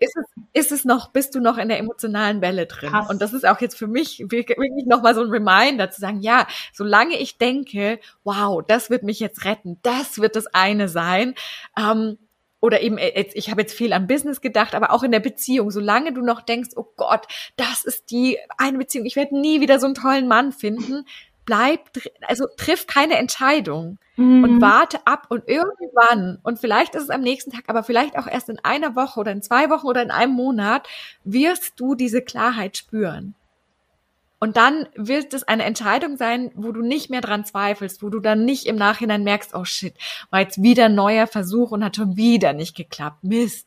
ist 0.00 0.16
es, 0.16 0.42
ist 0.52 0.72
es 0.72 0.84
noch, 0.84 1.12
bist 1.12 1.34
du 1.34 1.40
noch 1.40 1.58
in 1.58 1.68
der 1.68 1.78
emotionalen 1.78 2.40
Welle 2.40 2.66
drin. 2.66 2.90
Krass. 2.90 3.10
Und 3.10 3.20
das 3.20 3.32
ist 3.32 3.46
auch 3.46 3.60
jetzt 3.60 3.76
für 3.76 3.86
mich 3.88 4.24
wirklich 4.28 4.86
nochmal 4.86 5.14
so 5.14 5.22
ein 5.22 5.30
Reminder 5.30 5.90
zu 5.90 6.00
sagen, 6.00 6.20
ja, 6.20 6.46
solange 6.72 7.18
ich 7.18 7.38
denke, 7.38 8.00
wow, 8.24 8.62
das 8.66 8.90
wird 8.90 9.02
mich 9.02 9.20
jetzt 9.20 9.44
retten, 9.44 9.78
das 9.82 10.18
wird 10.18 10.36
das 10.36 10.46
eine 10.48 10.88
sein, 10.88 11.34
ähm, 11.76 12.18
oder 12.60 12.80
eben, 12.80 12.98
äh, 12.98 13.26
ich 13.34 13.50
habe 13.50 13.60
jetzt 13.60 13.74
viel 13.74 13.92
an 13.92 14.06
Business 14.06 14.40
gedacht, 14.40 14.74
aber 14.74 14.92
auch 14.92 15.02
in 15.02 15.12
der 15.12 15.20
Beziehung, 15.20 15.70
solange 15.70 16.12
du 16.12 16.22
noch 16.22 16.40
denkst, 16.40 16.70
oh 16.76 16.86
Gott, 16.96 17.26
das 17.56 17.84
ist 17.84 18.10
die 18.10 18.38
eine 18.56 18.78
Beziehung, 18.78 19.06
ich 19.06 19.16
werde 19.16 19.38
nie 19.38 19.60
wieder 19.60 19.78
so 19.78 19.86
einen 19.86 19.94
tollen 19.94 20.28
Mann 20.28 20.52
finden, 20.52 21.04
bleib, 21.48 21.80
also 22.26 22.46
triff 22.58 22.86
keine 22.86 23.16
Entscheidung 23.16 23.98
mhm. 24.16 24.44
und 24.44 24.60
warte 24.60 25.06
ab 25.06 25.28
und 25.30 25.48
irgendwann, 25.48 26.38
und 26.42 26.58
vielleicht 26.58 26.94
ist 26.94 27.04
es 27.04 27.10
am 27.10 27.22
nächsten 27.22 27.50
Tag, 27.50 27.64
aber 27.68 27.82
vielleicht 27.82 28.18
auch 28.18 28.26
erst 28.26 28.50
in 28.50 28.58
einer 28.62 28.94
Woche 28.94 29.18
oder 29.18 29.32
in 29.32 29.40
zwei 29.40 29.70
Wochen 29.70 29.86
oder 29.86 30.02
in 30.02 30.10
einem 30.10 30.34
Monat, 30.34 30.86
wirst 31.24 31.80
du 31.80 31.94
diese 31.94 32.20
Klarheit 32.20 32.76
spüren. 32.76 33.34
Und 34.38 34.58
dann 34.58 34.88
wird 34.94 35.32
es 35.32 35.42
eine 35.44 35.64
Entscheidung 35.64 36.18
sein, 36.18 36.50
wo 36.54 36.70
du 36.70 36.82
nicht 36.82 37.08
mehr 37.08 37.22
dran 37.22 37.46
zweifelst, 37.46 38.02
wo 38.02 38.10
du 38.10 38.20
dann 38.20 38.44
nicht 38.44 38.66
im 38.66 38.76
Nachhinein 38.76 39.24
merkst, 39.24 39.54
oh 39.54 39.64
shit, 39.64 39.94
war 40.28 40.40
jetzt 40.40 40.62
wieder 40.62 40.84
ein 40.84 40.94
neuer 40.94 41.26
Versuch 41.26 41.70
und 41.70 41.82
hat 41.82 41.96
schon 41.96 42.18
wieder 42.18 42.52
nicht 42.52 42.76
geklappt. 42.76 43.24
Mist. 43.24 43.66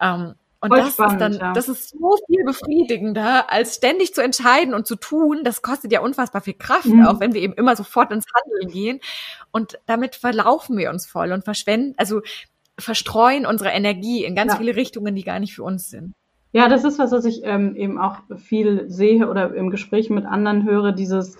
Ähm, 0.00 0.34
und 0.60 0.70
Voll 0.70 0.78
das 0.80 0.94
spannend, 0.94 1.12
ist 1.12 1.20
dann, 1.20 1.32
ja. 1.34 1.52
das 1.52 1.68
ist 1.68 1.90
so 1.90 2.16
viel 2.26 2.44
befriedigender, 2.44 3.50
als 3.52 3.76
ständig 3.76 4.12
zu 4.12 4.22
entscheiden 4.22 4.74
und 4.74 4.88
zu 4.88 4.96
tun. 4.96 5.42
Das 5.44 5.62
kostet 5.62 5.92
ja 5.92 6.00
unfassbar 6.00 6.40
viel 6.40 6.54
Kraft, 6.54 6.86
mhm. 6.86 7.06
auch 7.06 7.20
wenn 7.20 7.32
wir 7.32 7.40
eben 7.40 7.52
immer 7.52 7.76
sofort 7.76 8.10
ins 8.10 8.24
Handeln 8.34 8.72
gehen. 8.72 9.00
Und 9.52 9.78
damit 9.86 10.16
verlaufen 10.16 10.76
wir 10.76 10.90
uns 10.90 11.06
voll 11.06 11.30
und 11.30 11.44
verschwenden, 11.44 11.94
also 11.96 12.22
verstreuen 12.76 13.46
unsere 13.46 13.70
Energie 13.70 14.24
in 14.24 14.34
ganz 14.34 14.52
ja. 14.52 14.58
viele 14.58 14.74
Richtungen, 14.74 15.14
die 15.14 15.22
gar 15.22 15.38
nicht 15.38 15.54
für 15.54 15.62
uns 15.62 15.90
sind. 15.90 16.12
Ja, 16.52 16.68
das 16.68 16.82
ist 16.84 16.98
was, 16.98 17.12
was 17.12 17.24
ich 17.24 17.42
ähm, 17.44 17.76
eben 17.76 18.00
auch 18.00 18.16
viel 18.36 18.88
sehe 18.88 19.28
oder 19.28 19.54
im 19.54 19.70
Gespräch 19.70 20.10
mit 20.10 20.26
anderen 20.26 20.64
höre, 20.64 20.92
dieses, 20.92 21.36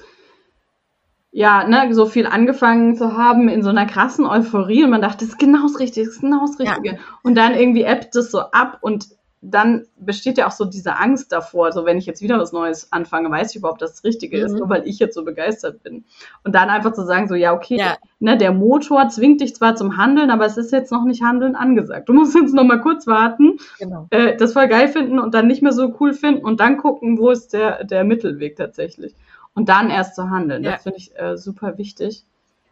ja, 1.38 1.68
ne, 1.68 1.94
so 1.94 2.06
viel 2.06 2.26
angefangen 2.26 2.96
zu 2.96 3.16
haben 3.16 3.48
in 3.48 3.62
so 3.62 3.68
einer 3.68 3.86
krassen 3.86 4.26
Euphorie 4.26 4.82
und 4.82 4.90
man 4.90 5.00
dachte, 5.00 5.18
das 5.18 5.28
ist 5.28 5.38
genau 5.38 5.62
das 5.62 5.78
Richtige, 5.78 6.04
das 6.04 6.16
ist 6.16 6.20
genau 6.20 6.40
das 6.40 6.58
Richtige. 6.58 6.96
Ja. 6.96 7.00
Und 7.22 7.36
dann 7.36 7.54
irgendwie 7.54 7.84
ebbt 7.84 8.16
es 8.16 8.32
so 8.32 8.40
ab 8.40 8.78
und 8.80 9.06
dann 9.40 9.86
besteht 10.00 10.36
ja 10.36 10.48
auch 10.48 10.52
so 10.52 10.64
diese 10.64 10.96
Angst 10.96 11.30
davor, 11.30 11.70
so 11.70 11.84
wenn 11.84 11.96
ich 11.96 12.06
jetzt 12.06 12.22
wieder 12.22 12.40
was 12.40 12.50
Neues 12.50 12.90
anfange, 12.90 13.30
weiß 13.30 13.50
ich 13.50 13.56
überhaupt, 13.58 13.80
dass 13.82 13.92
das 13.92 14.02
Richtige 14.02 14.36
mhm. 14.36 14.46
ist, 14.46 14.52
nur 14.54 14.68
weil 14.68 14.88
ich 14.88 14.98
jetzt 14.98 15.14
so 15.14 15.24
begeistert 15.24 15.84
bin. 15.84 16.04
Und 16.42 16.56
dann 16.56 16.70
einfach 16.70 16.92
zu 16.92 17.06
sagen, 17.06 17.28
so 17.28 17.36
ja, 17.36 17.54
okay, 17.54 17.76
ja. 17.76 17.94
Ne, 18.18 18.36
der 18.36 18.50
Motor 18.50 19.08
zwingt 19.08 19.40
dich 19.40 19.54
zwar 19.54 19.76
zum 19.76 19.96
Handeln, 19.96 20.32
aber 20.32 20.44
es 20.44 20.56
ist 20.56 20.72
jetzt 20.72 20.90
noch 20.90 21.04
nicht 21.04 21.22
Handeln 21.22 21.54
angesagt. 21.54 22.08
Du 22.08 22.14
musst 22.14 22.34
jetzt 22.34 22.52
noch 22.52 22.64
mal 22.64 22.80
kurz 22.80 23.06
warten, 23.06 23.58
genau. 23.78 24.08
äh, 24.10 24.36
das 24.36 24.54
voll 24.54 24.66
geil 24.66 24.88
finden 24.88 25.20
und 25.20 25.34
dann 25.34 25.46
nicht 25.46 25.62
mehr 25.62 25.70
so 25.70 25.94
cool 26.00 26.14
finden 26.14 26.44
und 26.44 26.58
dann 26.58 26.78
gucken, 26.78 27.16
wo 27.16 27.30
ist 27.30 27.52
der, 27.52 27.84
der 27.84 28.02
Mittelweg 28.02 28.56
tatsächlich 28.56 29.14
und 29.54 29.68
dann 29.68 29.90
erst 29.90 30.14
zu 30.14 30.30
handeln. 30.30 30.64
Ja. 30.64 30.72
Das 30.72 30.82
finde 30.82 30.98
ich 30.98 31.18
äh, 31.18 31.36
super 31.36 31.78
wichtig 31.78 32.24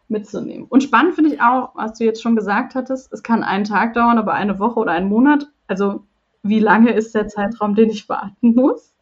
mitzunehmen. 0.07 0.67
Und 0.67 0.83
spannend 0.83 1.15
finde 1.15 1.33
ich 1.33 1.41
auch, 1.41 1.75
was 1.75 1.97
du 1.97 2.05
jetzt 2.05 2.21
schon 2.21 2.35
gesagt 2.35 2.75
hattest, 2.75 3.11
es 3.11 3.23
kann 3.23 3.43
einen 3.43 3.65
Tag 3.65 3.93
dauern, 3.93 4.17
aber 4.17 4.33
eine 4.33 4.59
Woche 4.59 4.79
oder 4.79 4.93
einen 4.93 5.09
Monat. 5.09 5.47
Also 5.67 6.05
wie 6.43 6.59
lange 6.59 6.93
ist 6.93 7.13
der 7.13 7.27
Zeitraum, 7.27 7.75
den 7.75 7.89
ich 7.89 8.07
warten 8.07 8.55
muss? 8.55 8.93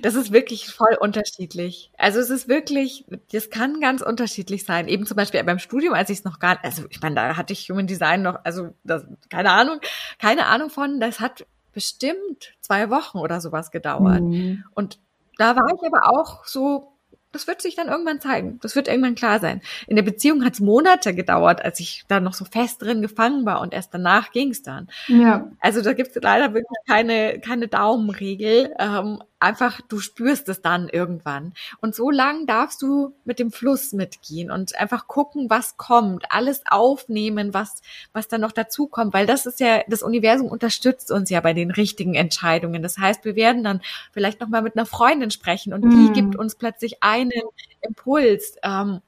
Das 0.00 0.14
ist 0.14 0.32
wirklich 0.32 0.66
voll 0.68 0.96
unterschiedlich. 1.00 1.90
Also 1.98 2.20
es 2.20 2.30
ist 2.30 2.48
wirklich, 2.48 3.04
das 3.32 3.50
kann 3.50 3.80
ganz 3.80 4.00
unterschiedlich 4.00 4.64
sein. 4.64 4.88
Eben 4.88 5.06
zum 5.06 5.16
Beispiel 5.16 5.42
beim 5.44 5.58
Studium, 5.58 5.94
als 5.94 6.10
ich 6.10 6.18
es 6.18 6.24
noch 6.24 6.38
gar, 6.38 6.58
also 6.62 6.84
ich 6.88 7.00
meine, 7.00 7.16
da 7.16 7.36
hatte 7.36 7.52
ich 7.52 7.68
Human 7.68 7.86
Design 7.86 8.22
noch, 8.22 8.44
also 8.44 8.74
das, 8.84 9.04
keine 9.28 9.50
Ahnung, 9.50 9.80
keine 10.18 10.46
Ahnung 10.46 10.70
von, 10.70 11.00
das 11.00 11.20
hat 11.20 11.46
bestimmt 11.72 12.54
zwei 12.60 12.90
Wochen 12.90 13.18
oder 13.18 13.40
sowas 13.40 13.70
gedauert. 13.70 14.22
Mhm. 14.22 14.64
Und 14.74 14.98
da 15.38 15.56
war 15.56 15.66
ich 15.74 15.86
aber 15.86 16.08
auch 16.08 16.44
so, 16.44 16.92
das 17.32 17.46
wird 17.46 17.62
sich 17.62 17.74
dann 17.74 17.88
irgendwann 17.88 18.20
zeigen. 18.20 18.58
Das 18.62 18.76
wird 18.76 18.88
irgendwann 18.88 19.14
klar 19.14 19.40
sein. 19.40 19.62
In 19.86 19.96
der 19.96 20.02
Beziehung 20.02 20.44
hat 20.44 20.54
es 20.54 20.60
Monate 20.60 21.14
gedauert, 21.14 21.64
als 21.64 21.80
ich 21.80 22.04
da 22.08 22.20
noch 22.20 22.34
so 22.34 22.44
fest 22.44 22.82
drin 22.82 23.02
gefangen 23.02 23.46
war 23.46 23.60
und 23.60 23.72
erst 23.72 23.92
danach 23.94 24.32
ging 24.32 24.50
es 24.50 24.62
dann. 24.62 24.88
Ja. 25.08 25.50
Also 25.60 25.80
da 25.80 25.94
gibt 25.94 26.14
es 26.14 26.22
leider 26.22 26.52
wirklich 26.54 26.78
keine, 26.86 27.40
keine 27.40 27.68
Daumenregel. 27.68 28.74
Ähm, 28.78 29.22
einfach, 29.42 29.80
du 29.82 29.98
spürst 29.98 30.48
es 30.48 30.62
dann 30.62 30.88
irgendwann. 30.88 31.52
Und 31.80 31.94
so 31.94 32.10
lang 32.10 32.46
darfst 32.46 32.80
du 32.82 33.14
mit 33.24 33.38
dem 33.38 33.50
Fluss 33.50 33.92
mitgehen 33.92 34.50
und 34.50 34.78
einfach 34.78 35.06
gucken, 35.08 35.50
was 35.50 35.76
kommt, 35.76 36.26
alles 36.30 36.62
aufnehmen, 36.68 37.52
was, 37.52 37.82
was 38.12 38.28
dann 38.28 38.40
noch 38.40 38.52
dazu 38.52 38.86
kommt, 38.86 39.12
weil 39.12 39.26
das 39.26 39.46
ist 39.46 39.60
ja, 39.60 39.82
das 39.88 40.02
Universum 40.02 40.48
unterstützt 40.48 41.10
uns 41.10 41.30
ja 41.30 41.40
bei 41.40 41.52
den 41.52 41.70
richtigen 41.70 42.14
Entscheidungen. 42.14 42.82
Das 42.82 42.98
heißt, 42.98 43.24
wir 43.24 43.36
werden 43.36 43.64
dann 43.64 43.82
vielleicht 44.12 44.40
nochmal 44.40 44.62
mit 44.62 44.76
einer 44.76 44.86
Freundin 44.86 45.30
sprechen 45.30 45.72
und 45.72 45.82
die 45.82 45.88
mhm. 45.88 46.12
gibt 46.12 46.36
uns 46.36 46.54
plötzlich 46.54 47.02
einen 47.02 47.32
Impuls. 47.80 48.56
Ähm, 48.62 49.00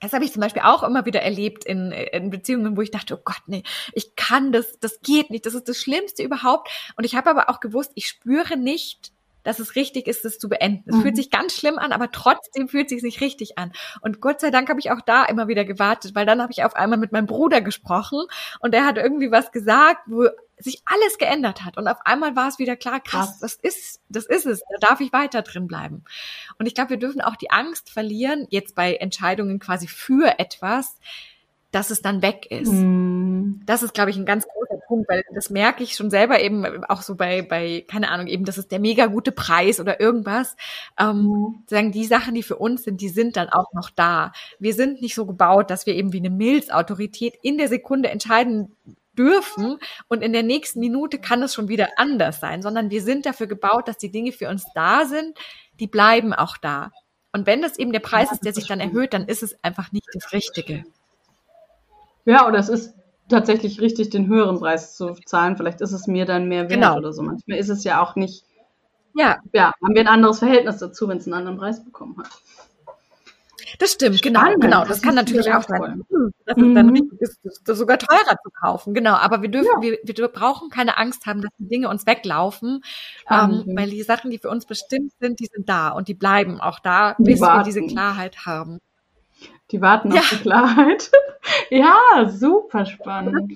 das 0.00 0.12
habe 0.12 0.24
ich 0.24 0.32
zum 0.32 0.40
Beispiel 0.40 0.62
auch 0.62 0.82
immer 0.82 1.06
wieder 1.06 1.22
erlebt 1.22 1.64
in, 1.64 1.90
in 1.90 2.30
Beziehungen, 2.30 2.76
wo 2.76 2.82
ich 2.82 2.90
dachte, 2.90 3.16
oh 3.16 3.22
Gott, 3.24 3.42
nee, 3.46 3.62
ich 3.92 4.14
kann 4.14 4.52
das, 4.52 4.78
das 4.78 5.00
geht 5.00 5.30
nicht, 5.30 5.46
das 5.46 5.54
ist 5.54 5.68
das 5.68 5.78
Schlimmste 5.78 6.22
überhaupt. 6.22 6.70
Und 6.96 7.04
ich 7.04 7.14
habe 7.14 7.30
aber 7.30 7.48
auch 7.48 7.60
gewusst, 7.60 7.92
ich 7.94 8.06
spüre 8.06 8.56
nicht, 8.58 9.12
dass 9.46 9.60
es 9.60 9.76
richtig 9.76 10.08
ist, 10.08 10.24
es 10.24 10.38
zu 10.38 10.48
beenden. 10.48 10.90
Es 10.90 10.96
mhm. 10.96 11.02
fühlt 11.02 11.16
sich 11.16 11.30
ganz 11.30 11.54
schlimm 11.54 11.78
an, 11.78 11.92
aber 11.92 12.10
trotzdem 12.10 12.68
fühlt 12.68 12.86
es 12.86 12.90
sich 12.90 13.02
nicht 13.02 13.20
richtig 13.20 13.58
an. 13.58 13.72
Und 14.00 14.20
Gott 14.20 14.40
sei 14.40 14.50
Dank 14.50 14.68
habe 14.68 14.80
ich 14.80 14.90
auch 14.90 15.00
da 15.00 15.24
immer 15.24 15.46
wieder 15.46 15.64
gewartet, 15.64 16.16
weil 16.16 16.26
dann 16.26 16.42
habe 16.42 16.50
ich 16.52 16.64
auf 16.64 16.74
einmal 16.74 16.98
mit 16.98 17.12
meinem 17.12 17.26
Bruder 17.26 17.60
gesprochen 17.60 18.24
und 18.60 18.74
er 18.74 18.84
hat 18.84 18.96
irgendwie 18.96 19.30
was 19.30 19.52
gesagt, 19.52 20.02
wo 20.06 20.26
sich 20.58 20.82
alles 20.86 21.18
geändert 21.18 21.64
hat 21.64 21.76
und 21.76 21.86
auf 21.86 21.98
einmal 22.04 22.34
war 22.34 22.48
es 22.48 22.58
wieder 22.58 22.76
klar, 22.76 22.98
krass, 22.98 23.38
das 23.40 23.54
ist, 23.54 24.00
das 24.08 24.24
ist 24.24 24.46
es, 24.46 24.60
da 24.60 24.88
darf 24.88 25.00
ich 25.00 25.12
weiter 25.12 25.42
drin 25.42 25.66
bleiben. 25.66 26.04
Und 26.58 26.66
ich 26.66 26.74
glaube, 26.74 26.90
wir 26.90 26.96
dürfen 26.96 27.20
auch 27.20 27.36
die 27.36 27.50
Angst 27.50 27.90
verlieren, 27.90 28.46
jetzt 28.50 28.74
bei 28.74 28.96
Entscheidungen 28.96 29.60
quasi 29.60 29.86
für 29.86 30.38
etwas, 30.38 30.96
dass 31.72 31.90
es 31.90 32.00
dann 32.00 32.22
weg 32.22 32.46
ist. 32.50 32.72
Mm. 32.72 33.60
Das 33.66 33.82
ist, 33.82 33.94
glaube 33.94 34.10
ich, 34.10 34.16
ein 34.16 34.24
ganz 34.24 34.46
großer 34.46 34.80
Punkt, 34.86 35.08
weil 35.08 35.24
das 35.34 35.50
merke 35.50 35.82
ich 35.82 35.94
schon 35.94 36.10
selber 36.10 36.40
eben 36.40 36.84
auch 36.84 37.02
so 37.02 37.16
bei, 37.16 37.42
bei, 37.42 37.84
keine 37.88 38.10
Ahnung, 38.10 38.28
eben, 38.28 38.44
das 38.44 38.58
ist 38.58 38.72
der 38.72 38.78
mega 38.78 39.06
gute 39.06 39.32
Preis 39.32 39.80
oder 39.80 40.00
irgendwas. 40.00 40.56
Ähm, 40.98 41.22
mm. 41.22 41.64
Sagen, 41.68 41.92
die 41.92 42.04
Sachen, 42.04 42.34
die 42.34 42.42
für 42.42 42.56
uns 42.56 42.84
sind, 42.84 43.00
die 43.00 43.08
sind 43.08 43.36
dann 43.36 43.48
auch 43.48 43.72
noch 43.72 43.90
da. 43.90 44.32
Wir 44.58 44.74
sind 44.74 45.02
nicht 45.02 45.14
so 45.14 45.26
gebaut, 45.26 45.70
dass 45.70 45.86
wir 45.86 45.94
eben 45.94 46.12
wie 46.12 46.18
eine 46.18 46.30
Milzautorität 46.30 47.34
in 47.42 47.58
der 47.58 47.68
Sekunde 47.68 48.08
entscheiden 48.08 48.76
dürfen 49.16 49.78
und 50.08 50.22
in 50.22 50.32
der 50.32 50.42
nächsten 50.42 50.80
Minute 50.80 51.18
kann 51.18 51.42
es 51.42 51.54
schon 51.54 51.68
wieder 51.68 51.88
anders 51.96 52.40
sein, 52.40 52.62
sondern 52.62 52.90
wir 52.90 53.02
sind 53.02 53.26
dafür 53.26 53.46
gebaut, 53.46 53.88
dass 53.88 53.98
die 53.98 54.10
Dinge 54.10 54.32
für 54.32 54.48
uns 54.48 54.66
da 54.74 55.06
sind, 55.06 55.36
die 55.80 55.86
bleiben 55.86 56.32
auch 56.32 56.56
da. 56.56 56.92
Und 57.32 57.46
wenn 57.46 57.60
das 57.60 57.78
eben 57.78 57.92
der 57.92 58.00
Preis 58.00 58.32
ist, 58.32 58.44
der 58.44 58.54
sich 58.54 58.66
dann 58.66 58.80
erhöht, 58.80 59.12
dann 59.12 59.26
ist 59.26 59.42
es 59.42 59.62
einfach 59.62 59.92
nicht 59.92 60.06
das 60.14 60.32
Richtige. 60.32 60.84
Ja, 62.26 62.46
oder 62.46 62.58
es 62.58 62.68
ist 62.68 62.94
tatsächlich 63.28 63.80
richtig, 63.80 64.10
den 64.10 64.26
höheren 64.26 64.58
Preis 64.58 64.96
zu 64.96 65.14
zahlen. 65.24 65.56
Vielleicht 65.56 65.80
ist 65.80 65.92
es 65.92 66.06
mir 66.06 66.26
dann 66.26 66.48
mehr 66.48 66.68
wert 66.68 66.80
genau. 66.80 66.98
oder 66.98 67.12
so. 67.12 67.22
Manchmal 67.22 67.58
ist 67.58 67.70
es 67.70 67.84
ja 67.84 68.02
auch 68.02 68.16
nicht. 68.16 68.44
Ja. 69.14 69.38
Ja, 69.52 69.72
haben 69.82 69.94
wir 69.94 70.02
ein 70.02 70.08
anderes 70.08 70.40
Verhältnis 70.40 70.78
dazu, 70.78 71.08
wenn 71.08 71.18
es 71.18 71.26
einen 71.26 71.34
anderen 71.34 71.56
Preis 71.56 71.82
bekommen 71.82 72.18
hat. 72.18 72.30
Das 73.78 73.92
stimmt, 73.92 74.22
genau, 74.22 74.40
Spannend. 74.40 74.62
genau. 74.62 74.80
Das, 74.80 74.88
das 74.88 75.02
kann 75.02 75.14
natürlich 75.14 75.52
auch 75.52 75.62
sein, 75.62 76.04
hm, 76.08 76.32
dass 76.44 76.56
es 76.56 76.74
dann 76.74 76.90
richtig 76.90 77.20
ist, 77.20 77.40
das 77.64 77.78
sogar 77.78 77.98
teurer 77.98 78.36
zu 78.42 78.50
kaufen. 78.50 78.94
Genau, 78.94 79.14
aber 79.14 79.42
wir 79.42 79.48
dürfen, 79.48 79.82
ja. 79.82 79.82
wir, 79.82 79.98
wir 80.02 80.28
brauchen 80.28 80.70
keine 80.70 80.96
Angst 80.98 81.26
haben, 81.26 81.42
dass 81.42 81.50
die 81.58 81.68
Dinge 81.68 81.88
uns 81.88 82.06
weglaufen, 82.06 82.82
ähm, 83.30 83.64
weil 83.74 83.90
die 83.90 84.02
Sachen, 84.02 84.30
die 84.30 84.38
für 84.38 84.50
uns 84.50 84.66
bestimmt 84.66 85.12
sind, 85.20 85.40
die 85.40 85.48
sind 85.52 85.68
da 85.68 85.90
und 85.90 86.08
die 86.08 86.14
bleiben 86.14 86.60
auch 86.60 86.78
da, 86.78 87.16
bis 87.18 87.40
wir 87.40 87.62
diese 87.64 87.82
Klarheit 87.82 88.46
haben. 88.46 88.78
Die 89.70 89.80
warten 89.80 90.12
ja. 90.12 90.20
auf 90.20 90.30
die 90.30 90.36
Klarheit. 90.36 91.10
ja, 91.70 92.28
super 92.28 92.86
spannend. 92.86 93.52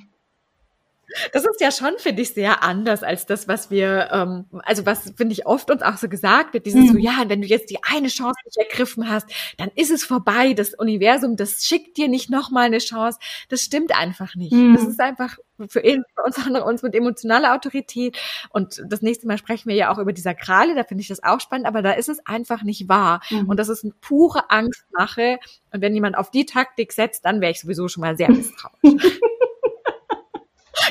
Das 1.32 1.44
ist 1.44 1.60
ja 1.60 1.70
schon, 1.70 1.92
finde 1.98 2.22
ich, 2.22 2.34
sehr 2.34 2.62
anders 2.62 3.02
als 3.02 3.26
das, 3.26 3.48
was 3.48 3.70
wir, 3.70 4.08
ähm, 4.12 4.46
also 4.62 4.86
was, 4.86 5.12
finde 5.16 5.32
ich, 5.32 5.46
oft 5.46 5.70
uns 5.70 5.82
auch 5.82 5.96
so 5.96 6.08
gesagt 6.08 6.54
wird, 6.54 6.66
dieses 6.66 6.90
mhm. 6.90 6.92
so, 6.92 6.98
ja, 6.98 7.24
wenn 7.26 7.42
du 7.42 7.46
jetzt 7.46 7.70
die 7.70 7.78
eine 7.82 8.08
Chance 8.08 8.38
nicht 8.44 8.56
ergriffen 8.56 9.08
hast, 9.08 9.28
dann 9.58 9.70
ist 9.74 9.90
es 9.90 10.04
vorbei. 10.04 10.52
Das 10.52 10.74
Universum, 10.74 11.36
das 11.36 11.64
schickt 11.64 11.96
dir 11.96 12.08
nicht 12.08 12.30
nochmal 12.30 12.66
eine 12.66 12.78
Chance. 12.78 13.18
Das 13.48 13.62
stimmt 13.62 13.96
einfach 13.96 14.34
nicht. 14.34 14.52
Mhm. 14.52 14.74
Das 14.74 14.84
ist 14.84 15.00
einfach 15.00 15.38
für, 15.68 15.80
für 15.80 16.22
uns 16.24 16.38
andere 16.46 16.64
uns 16.64 16.82
mit 16.82 16.94
emotionaler 16.94 17.54
Autorität. 17.54 18.16
Und 18.50 18.82
das 18.86 19.02
nächste 19.02 19.26
Mal 19.26 19.38
sprechen 19.38 19.68
wir 19.68 19.76
ja 19.76 19.92
auch 19.92 19.98
über 19.98 20.12
die 20.12 20.20
Sakrale, 20.20 20.74
da 20.74 20.84
finde 20.84 21.02
ich 21.02 21.08
das 21.08 21.22
auch 21.22 21.40
spannend, 21.40 21.66
aber 21.66 21.82
da 21.82 21.92
ist 21.92 22.08
es 22.08 22.24
einfach 22.26 22.62
nicht 22.62 22.88
wahr. 22.88 23.20
Mhm. 23.30 23.48
Und 23.48 23.58
das 23.58 23.68
ist 23.68 23.84
eine 23.84 23.92
pure 24.00 24.50
Angstmache. 24.50 25.38
Und 25.72 25.80
wenn 25.80 25.94
jemand 25.94 26.16
auf 26.16 26.30
die 26.30 26.46
Taktik 26.46 26.92
setzt, 26.92 27.24
dann 27.24 27.40
wäre 27.40 27.52
ich 27.52 27.60
sowieso 27.60 27.88
schon 27.88 28.02
mal 28.02 28.16
sehr 28.16 28.30
misstrauisch. 28.30 29.20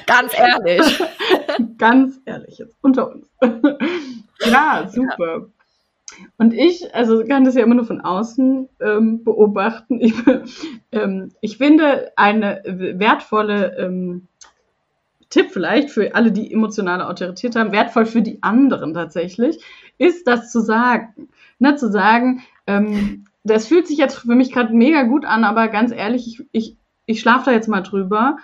Ganz 0.05 0.33
ehrlich. 0.38 1.03
Ganz 1.77 2.19
ehrlich, 2.25 2.57
jetzt 2.57 2.75
unter 2.81 3.12
uns. 3.12 3.27
ja, 4.45 4.88
super. 4.91 5.38
Ja. 5.38 5.45
Und 6.38 6.53
ich, 6.53 6.93
also 6.93 7.23
kann 7.23 7.45
das 7.45 7.55
ja 7.55 7.63
immer 7.63 7.75
nur 7.75 7.85
von 7.85 8.01
außen 8.01 8.69
ähm, 8.81 9.23
beobachten. 9.23 9.99
Ich, 10.01 10.13
ähm, 10.91 11.31
ich 11.41 11.57
finde 11.57 12.12
eine 12.15 12.62
wertvolle 12.65 13.77
ähm, 13.77 14.27
Tipp 15.29 15.51
vielleicht 15.51 15.91
für 15.91 16.15
alle, 16.15 16.31
die 16.31 16.51
emotionale 16.51 17.07
Autorität 17.07 17.55
haben, 17.55 17.71
wertvoll 17.71 18.05
für 18.05 18.21
die 18.21 18.41
anderen 18.41 18.93
tatsächlich, 18.93 19.63
ist 19.97 20.27
das 20.27 20.51
zu 20.51 20.62
sagen. 20.62 21.29
Ne, 21.59 21.75
zu 21.75 21.91
sagen, 21.91 22.41
ähm, 22.65 23.25
das 23.43 23.67
fühlt 23.67 23.88
sich 23.88 23.97
jetzt 23.97 24.15
für 24.15 24.35
mich 24.35 24.51
gerade 24.51 24.73
mega 24.73 25.03
gut 25.03 25.25
an, 25.25 25.43
aber 25.43 25.67
ganz 25.67 25.91
ehrlich, 25.91 26.27
ich, 26.27 26.45
ich, 26.51 26.77
ich 27.05 27.19
schlafe 27.19 27.45
da 27.45 27.51
jetzt 27.51 27.67
mal 27.67 27.81
drüber 27.81 28.38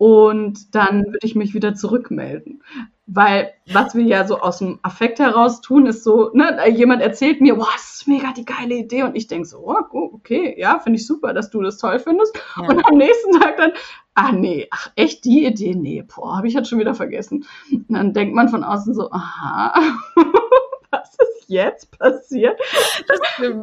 und 0.00 0.74
dann 0.74 1.04
würde 1.04 1.18
ich 1.24 1.34
mich 1.34 1.52
wieder 1.52 1.74
zurückmelden. 1.74 2.62
Weil 3.06 3.52
was 3.70 3.94
wir 3.94 4.04
ja 4.04 4.26
so 4.26 4.38
aus 4.38 4.56
dem 4.56 4.78
Affekt 4.80 5.18
heraus 5.18 5.60
tun, 5.60 5.84
ist 5.84 6.04
so, 6.04 6.30
ne, 6.32 6.58
jemand 6.70 7.02
erzählt 7.02 7.42
mir, 7.42 7.58
wow, 7.58 7.68
das 7.74 7.96
ist 7.96 8.08
mega 8.08 8.32
die 8.32 8.46
geile 8.46 8.76
Idee. 8.76 9.02
Und 9.02 9.14
ich 9.14 9.26
denke 9.26 9.46
so, 9.46 9.58
oh, 9.58 10.10
okay, 10.14 10.58
ja, 10.58 10.78
finde 10.78 10.98
ich 10.98 11.06
super, 11.06 11.34
dass 11.34 11.50
du 11.50 11.60
das 11.60 11.76
toll 11.76 11.98
findest. 11.98 12.34
Ja. 12.56 12.66
Und 12.66 12.82
am 12.86 12.96
nächsten 12.96 13.38
Tag 13.40 13.58
dann, 13.58 13.72
ah 14.14 14.32
nee, 14.32 14.68
ach 14.70 14.90
echt, 14.96 15.26
die 15.26 15.44
Idee, 15.44 15.74
nee, 15.74 16.02
boah, 16.02 16.38
habe 16.38 16.48
ich 16.48 16.54
jetzt 16.54 16.70
schon 16.70 16.78
wieder 16.78 16.94
vergessen. 16.94 17.44
Und 17.70 17.90
dann 17.90 18.14
denkt 18.14 18.34
man 18.34 18.48
von 18.48 18.64
außen 18.64 18.94
so, 18.94 19.10
aha, 19.10 19.74
was 20.90 21.10
ist 21.10 21.44
jetzt 21.48 21.98
passiert? 21.98 22.58
Das 23.06 23.20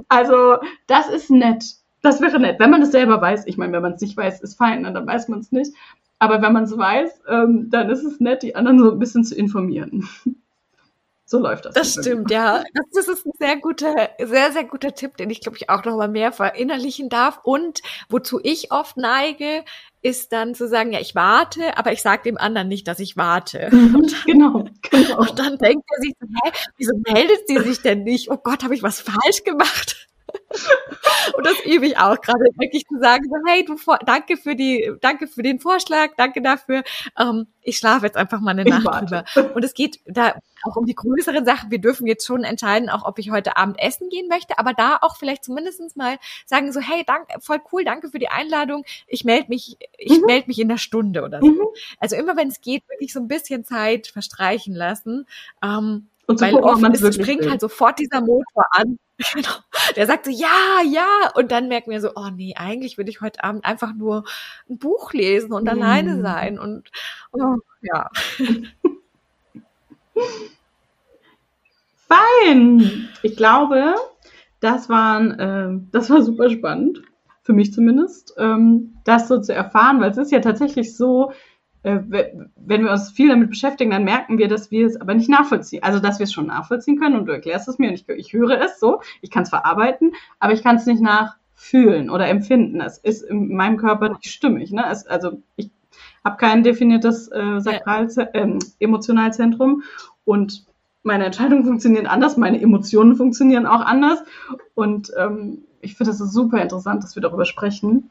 also, 0.08 0.58
das 0.86 1.10
ist 1.10 1.32
nett. 1.32 1.64
Das 2.04 2.22
wäre 2.22 2.40
nett, 2.40 2.60
wenn 2.60 2.70
man 2.70 2.84
es 2.84 2.92
selber 2.92 3.20
weiß. 3.22 3.48
Ich 3.48 3.58
meine, 3.58 3.74
wenn 3.74 3.82
man 3.82 3.94
es 3.94 4.02
nicht 4.02 4.16
weiß, 4.16 4.42
ist 4.42 4.56
fein, 4.56 4.84
ne, 4.84 4.94
dann 4.94 5.08
weiß 5.08 5.30
man 5.30 5.40
es 5.40 5.52
nicht. 5.52 5.74
Aber 6.20 6.42
wenn 6.42 6.54
man 6.54 6.64
es 6.64 6.76
weiß, 6.76 7.22
ähm, 7.30 7.70
dann 7.70 7.90
ist 7.90 8.04
es 8.04 8.20
nett, 8.20 8.44
die 8.44 8.56
anderen 8.56 8.80
so 8.80 8.92
ein 8.92 9.00
bisschen 9.00 9.24
zu 9.24 9.36
informieren. 9.36 10.08
So 11.30 11.40
läuft 11.40 11.66
das. 11.66 11.74
Das 11.74 11.92
stimmt, 11.92 12.32
ja. 12.32 12.64
Das, 12.94 13.06
ist 13.06 13.26
ein 13.26 13.34
sehr 13.38 13.58
guter, 13.58 14.12
sehr, 14.18 14.54
sehr 14.54 14.64
guter 14.64 14.96
Tipp, 14.96 15.18
den 15.18 15.30
ich, 15.30 15.42
glaube 15.42 15.58
ich, 15.58 15.70
auch 15.70 15.84
noch 15.84 15.98
mal 15.98 16.08
mehr 16.08 16.32
verinnerlichen 16.32 17.10
darf. 17.10 17.42
Und 17.44 17.82
wozu 18.08 18.40
ich 18.42 18.72
oft 18.72 18.96
neige, 18.96 19.66
ist 20.02 20.32
dann 20.32 20.56
zu 20.56 20.70
sagen, 20.70 20.94
ja, 20.94 21.02
ich 21.02 21.16
warte, 21.16 21.78
aber 21.78 21.92
ich 21.92 22.02
sage 22.02 22.24
dem 22.24 22.38
anderen 22.38 22.70
nicht, 22.70 22.88
dass 22.88 23.00
ich 23.00 23.18
warte. 23.18 23.70
Mhm, 23.78 24.08
dann, 24.08 24.22
genau, 24.26 24.66
genau. 24.90 25.20
Und 25.20 25.38
dann 25.38 25.58
denkt 25.58 25.86
er 25.98 26.02
sich, 26.02 26.14
hä, 26.22 26.52
wieso 26.78 26.94
meldet 27.06 27.46
sie 27.46 27.60
sich 27.60 27.82
denn 27.82 28.04
nicht? 28.04 28.32
Oh 28.32 28.38
Gott, 28.38 28.64
habe 28.64 28.74
ich 28.74 28.82
was 28.82 29.02
falsch 29.02 29.44
gemacht? 29.44 30.07
Und 31.36 31.46
das 31.46 31.60
übe 31.66 31.86
ich 31.86 31.98
auch 31.98 32.20
gerade, 32.22 32.46
wirklich 32.58 32.86
zu 32.88 33.00
sagen, 33.00 33.26
so, 33.26 33.36
hey, 33.48 33.66
du, 33.66 33.76
danke 34.06 34.38
für 34.38 34.56
die, 34.56 34.92
danke 35.02 35.28
für 35.28 35.44
den 35.44 35.60
Vorschlag, 35.60 36.12
danke 36.18 36.42
dafür. 36.42 36.84
Ähm, 37.18 37.48
ich 37.62 37.78
schlafe 37.78 38.06
jetzt 38.06 38.18
einfach 38.18 38.40
mal 38.40 38.52
eine 38.52 38.64
ich 38.64 38.70
Nacht 38.70 38.86
warte. 38.86 39.26
drüber. 39.34 39.56
Und 39.56 39.64
es 39.64 39.74
geht 39.74 40.00
da 40.06 40.36
auch 40.64 40.76
um 40.76 40.86
die 40.86 40.96
größeren 40.96 41.46
Sachen. 41.46 41.70
Wir 41.70 41.80
dürfen 41.80 42.08
jetzt 42.08 42.26
schon 42.26 42.44
entscheiden, 42.44 42.90
auch 42.90 43.06
ob 43.06 43.20
ich 43.20 43.32
heute 43.32 43.58
Abend 43.58 43.78
essen 43.80 44.10
gehen 44.10 44.28
möchte, 44.28 44.58
aber 44.58 44.74
da 44.74 44.98
auch 45.02 45.18
vielleicht 45.18 45.44
zumindestens 45.44 45.96
mal 45.96 46.18
sagen 46.46 46.72
so, 46.72 46.80
hey, 46.80 47.04
danke, 47.06 47.40
voll 47.40 47.60
cool, 47.72 47.84
danke 47.84 48.10
für 48.10 48.20
die 48.20 48.30
Einladung. 48.30 48.86
Ich 49.08 49.24
melde 49.24 49.50
mich, 49.50 49.78
ich 49.98 50.20
mhm. 50.20 50.26
melde 50.26 50.48
mich 50.48 50.60
in 50.60 50.70
der 50.70 50.78
Stunde 50.78 51.24
oder 51.24 51.40
so. 51.42 51.48
Mhm. 51.48 51.68
Also 52.00 52.16
immer 52.16 52.36
wenn 52.38 52.48
es 52.48 52.62
geht, 52.62 52.88
wirklich 52.90 53.14
so 53.14 53.20
ein 53.20 53.28
bisschen 53.28 53.66
Zeit 53.66 54.08
verstreichen 54.08 54.74
lassen. 54.74 55.28
Ähm, 55.62 56.08
und 56.28 56.42
Weil 56.42 56.52
gucken, 56.52 56.86
oft 56.86 56.94
ist, 56.94 57.02
es 57.02 57.16
springt 57.16 57.44
will. 57.44 57.52
halt 57.52 57.62
sofort 57.62 58.00
dieser 58.00 58.22
Motor 58.22 58.66
an. 58.72 58.98
Genau. 59.34 59.50
Der 59.96 60.08
sagt 60.08 60.26
so, 60.26 60.32
ja, 60.32 60.82
ja. 60.86 61.32
Und 61.36 61.52
dann 61.52 61.68
merken 61.68 61.92
wir 61.92 62.02
so, 62.02 62.12
oh 62.16 62.30
nee, 62.34 62.54
eigentlich 62.56 62.98
würde 62.98 63.10
ich 63.10 63.22
heute 63.22 63.44
Abend 63.44 63.66
einfach 63.66 63.94
nur 63.94 64.24
ein 64.70 64.78
Buch 64.78 65.14
lesen 65.14 65.54
und 65.54 65.66
mm. 65.66 65.70
alleine 65.70 66.22
sein. 66.22 66.60
Und 66.60 66.90
oh, 67.32 67.56
ja. 67.82 68.10
Fein. 72.08 73.10
Ich 73.22 73.36
glaube, 73.36 73.96
das 74.60 74.90
waren, 74.90 75.40
äh, 75.40 75.80
das 75.92 76.10
war 76.10 76.22
super 76.22 76.50
spannend. 76.50 77.02
Für 77.44 77.54
mich 77.54 77.72
zumindest, 77.74 78.34
ähm, 78.38 78.98
das 79.06 79.28
so 79.30 79.40
zu 79.40 79.54
erfahren, 79.54 80.02
weil 80.02 80.12
es 80.12 80.18
ist 80.18 80.32
ja 80.32 80.40
tatsächlich 80.40 80.98
so, 80.98 81.32
wenn 81.96 82.84
wir 82.84 82.92
uns 82.92 83.12
viel 83.12 83.30
damit 83.30 83.50
beschäftigen, 83.50 83.92
dann 83.92 84.04
merken 84.04 84.38
wir, 84.38 84.48
dass 84.48 84.72
wir 84.72 84.86
es 84.86 85.00
aber 85.00 85.14
nicht 85.14 85.30
nachvollziehen. 85.30 85.84
Also, 85.84 86.00
dass 86.00 86.20
wir 86.20 86.26
es 86.26 86.34
schon 86.34 86.48
nachvollziehen 86.48 87.00
können 87.00 87.16
und 87.16 87.26
du 87.26 87.32
erklärst 87.32 87.68
es 87.68 87.80
mir 87.80 87.90
und 87.90 87.96
ich, 87.96 88.08
ich 88.10 88.34
höre 88.34 88.62
es 88.62 88.80
so, 88.80 89.02
ich 89.22 89.32
kann 89.32 89.44
es 89.44 89.50
verarbeiten, 89.50 90.14
aber 90.40 90.54
ich 90.54 90.64
kann 90.64 90.76
es 90.76 90.86
nicht 90.86 91.02
nachfühlen 91.02 92.10
oder 92.10 92.28
empfinden. 92.28 92.82
Es 92.82 92.98
ist 92.98 93.22
in 93.24 93.56
meinem 93.56 93.78
Körper 93.78 94.10
nicht 94.10 94.28
stimmig. 94.28 94.72
Ne? 94.72 94.84
Es, 94.90 95.06
also, 95.08 95.42
ich 95.56 95.72
habe 96.24 96.38
kein 96.38 96.64
definiertes 96.64 97.30
äh, 97.32 97.60
Sakral 97.60 98.08
äh, 98.34 98.60
Emotionalzentrum 98.80 99.84
und 100.26 100.66
meine 101.04 101.26
Entscheidungen 101.26 101.64
funktionieren 101.64 102.06
anders, 102.06 102.36
meine 102.38 102.62
Emotionen 102.62 103.16
funktionieren 103.16 103.66
auch 103.66 103.82
anders 103.82 104.20
und 104.76 105.12
ähm, 105.18 105.60
ich 105.80 105.96
finde 105.96 106.12
es 106.12 106.18
super 106.18 106.62
interessant, 106.62 107.04
dass 107.04 107.16
wir 107.16 107.22
darüber 107.22 107.46
sprechen 107.46 108.10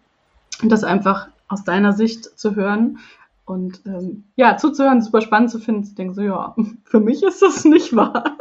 und 0.62 0.72
das 0.72 0.82
einfach 0.82 1.28
aus 1.48 1.64
deiner 1.64 1.92
Sicht 1.92 2.38
zu 2.38 2.56
hören, 2.56 2.98
und 3.46 3.80
ähm, 3.86 4.24
ja, 4.36 4.56
zuzuhören, 4.56 5.00
super 5.00 5.22
spannend 5.22 5.50
zu 5.50 5.58
finden, 5.58 5.84
zu 5.84 5.94
denken, 5.94 6.14
so 6.14 6.22
ja, 6.22 6.54
für 6.84 7.00
mich 7.00 7.22
ist 7.22 7.42
das 7.42 7.64
nicht 7.64 7.96
wahr. 7.96 8.36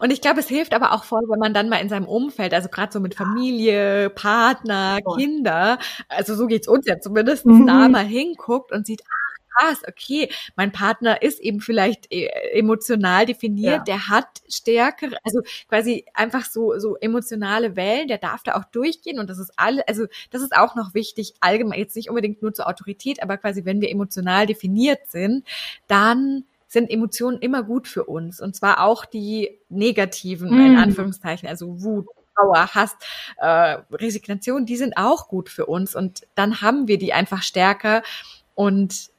Und 0.00 0.10
ich 0.12 0.20
glaube, 0.20 0.40
es 0.40 0.48
hilft 0.48 0.74
aber 0.74 0.92
auch 0.92 1.04
voll, 1.04 1.22
wenn 1.28 1.38
man 1.38 1.54
dann 1.54 1.68
mal 1.68 1.76
in 1.76 1.88
seinem 1.88 2.06
Umfeld, 2.06 2.52
also 2.54 2.68
gerade 2.68 2.92
so 2.92 3.00
mit 3.00 3.14
Familie, 3.14 4.10
Partner, 4.10 4.98
Kinder, 5.16 5.78
also 6.08 6.34
so 6.34 6.46
geht's 6.46 6.68
uns 6.68 6.86
ja 6.86 6.98
zumindest, 6.98 7.46
mhm. 7.46 7.66
da 7.68 7.88
mal 7.88 8.04
hinguckt 8.04 8.72
und 8.72 8.86
sieht, 8.86 9.02
krass, 9.56 9.82
okay, 9.88 10.30
mein 10.56 10.72
Partner 10.72 11.22
ist 11.22 11.40
eben 11.40 11.60
vielleicht 11.60 12.12
äh, 12.12 12.26
emotional 12.52 13.26
definiert, 13.26 13.72
ja. 13.72 13.84
der 13.84 14.08
hat 14.08 14.42
stärkere, 14.48 15.16
also 15.24 15.40
quasi 15.68 16.04
einfach 16.14 16.44
so, 16.44 16.78
so 16.78 16.96
emotionale 16.96 17.76
Wellen, 17.76 18.08
der 18.08 18.18
darf 18.18 18.42
da 18.42 18.54
auch 18.54 18.64
durchgehen 18.64 19.18
und 19.18 19.28
das 19.30 19.38
ist 19.38 19.52
alle, 19.56 19.86
also 19.88 20.06
das 20.30 20.42
ist 20.42 20.54
auch 20.54 20.74
noch 20.74 20.94
wichtig, 20.94 21.34
allgemein, 21.40 21.78
jetzt 21.78 21.96
nicht 21.96 22.08
unbedingt 22.08 22.42
nur 22.42 22.54
zur 22.54 22.68
Autorität, 22.68 23.22
aber 23.22 23.36
quasi, 23.36 23.64
wenn 23.64 23.80
wir 23.80 23.90
emotional 23.90 24.46
definiert 24.46 25.00
sind, 25.08 25.46
dann 25.86 26.44
sind 26.72 26.90
Emotionen 26.90 27.38
immer 27.38 27.62
gut 27.62 27.86
für 27.86 28.04
uns. 28.04 28.40
Und 28.40 28.56
zwar 28.56 28.82
auch 28.82 29.04
die 29.04 29.58
negativen, 29.68 30.50
mm. 30.50 30.66
in 30.66 30.76
Anführungszeichen, 30.78 31.46
also 31.46 31.82
Wut, 31.82 32.06
Trauer, 32.34 32.74
Hass, 32.74 32.96
äh, 33.36 33.78
Resignation, 33.90 34.64
die 34.64 34.78
sind 34.78 34.96
auch 34.96 35.28
gut 35.28 35.50
für 35.50 35.66
uns. 35.66 35.94
Und 35.94 36.22
dann 36.34 36.62
haben 36.62 36.88
wir 36.88 36.98
die 36.98 37.12
einfach 37.12 37.42
stärker 37.42 38.02
und 38.54 39.11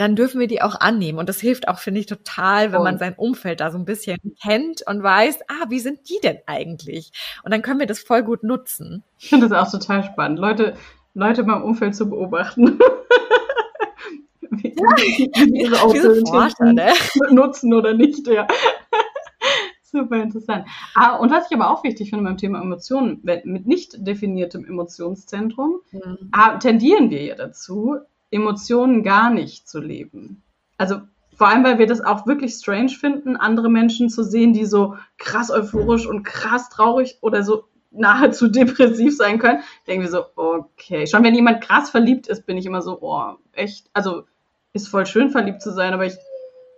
dann 0.00 0.16
dürfen 0.16 0.40
wir 0.40 0.46
die 0.46 0.62
auch 0.62 0.80
annehmen. 0.80 1.18
Und 1.18 1.28
das 1.28 1.40
hilft 1.40 1.68
auch, 1.68 1.78
finde 1.78 2.00
ich, 2.00 2.06
total, 2.06 2.72
wenn 2.72 2.82
man 2.82 2.96
sein 2.96 3.12
Umfeld 3.14 3.60
da 3.60 3.70
so 3.70 3.76
ein 3.76 3.84
bisschen 3.84 4.16
kennt 4.42 4.82
und 4.86 5.02
weiß, 5.02 5.40
ah, 5.48 5.66
wie 5.68 5.78
sind 5.78 6.08
die 6.08 6.18
denn 6.22 6.38
eigentlich? 6.46 7.12
Und 7.44 7.52
dann 7.52 7.60
können 7.60 7.80
wir 7.80 7.86
das 7.86 7.98
voll 7.98 8.22
gut 8.22 8.42
nutzen. 8.42 9.04
Ich 9.18 9.28
finde 9.28 9.46
das 9.48 9.68
auch 9.68 9.70
total 9.70 10.02
spannend, 10.04 10.38
Leute, 10.38 10.74
Leute 11.12 11.44
beim 11.44 11.62
Umfeld 11.62 11.94
zu 11.94 12.08
beobachten. 12.08 12.78
wie, 14.40 14.74
wie 14.74 15.60
ihre 15.64 15.82
Ausbildung 15.82 16.74
ne? 16.74 16.92
nutzen 17.30 17.74
oder 17.74 17.92
nicht, 17.92 18.26
ja. 18.26 18.46
Super 19.82 20.22
interessant. 20.22 20.66
Ah, 20.94 21.16
und 21.16 21.30
was 21.30 21.50
ich 21.50 21.56
aber 21.56 21.68
auch 21.68 21.84
wichtig 21.84 22.08
finde 22.08 22.24
beim 22.24 22.38
Thema 22.38 22.62
Emotionen, 22.62 23.20
mit 23.22 23.66
nicht 23.66 24.06
definiertem 24.06 24.64
Emotionszentrum, 24.64 25.80
mhm. 25.90 26.30
ah, 26.32 26.56
tendieren 26.56 27.10
wir 27.10 27.22
ja 27.22 27.34
dazu, 27.34 27.98
Emotionen 28.30 29.02
gar 29.02 29.30
nicht 29.30 29.68
zu 29.68 29.80
leben. 29.80 30.42
Also 30.76 31.00
vor 31.34 31.48
allem, 31.48 31.64
weil 31.64 31.78
wir 31.78 31.86
das 31.86 32.02
auch 32.02 32.26
wirklich 32.26 32.52
strange 32.52 32.90
finden, 32.90 33.36
andere 33.36 33.70
Menschen 33.70 34.10
zu 34.10 34.22
sehen, 34.22 34.52
die 34.52 34.66
so 34.66 34.96
krass 35.16 35.50
euphorisch 35.50 36.06
und 36.06 36.22
krass 36.22 36.68
traurig 36.68 37.18
oder 37.22 37.42
so 37.42 37.64
nahezu 37.90 38.48
depressiv 38.48 39.16
sein 39.16 39.38
können, 39.38 39.60
denken 39.86 40.02
wir 40.02 40.10
so, 40.10 40.24
okay. 40.36 41.06
Schon 41.06 41.24
wenn 41.24 41.34
jemand 41.34 41.62
krass 41.62 41.90
verliebt 41.90 42.28
ist, 42.28 42.46
bin 42.46 42.58
ich 42.58 42.66
immer 42.66 42.82
so, 42.82 42.98
oh, 43.00 43.36
echt, 43.52 43.88
also 43.92 44.24
ist 44.72 44.88
voll 44.88 45.06
schön 45.06 45.30
verliebt 45.30 45.62
zu 45.62 45.72
sein, 45.72 45.94
aber 45.94 46.06
ich 46.06 46.14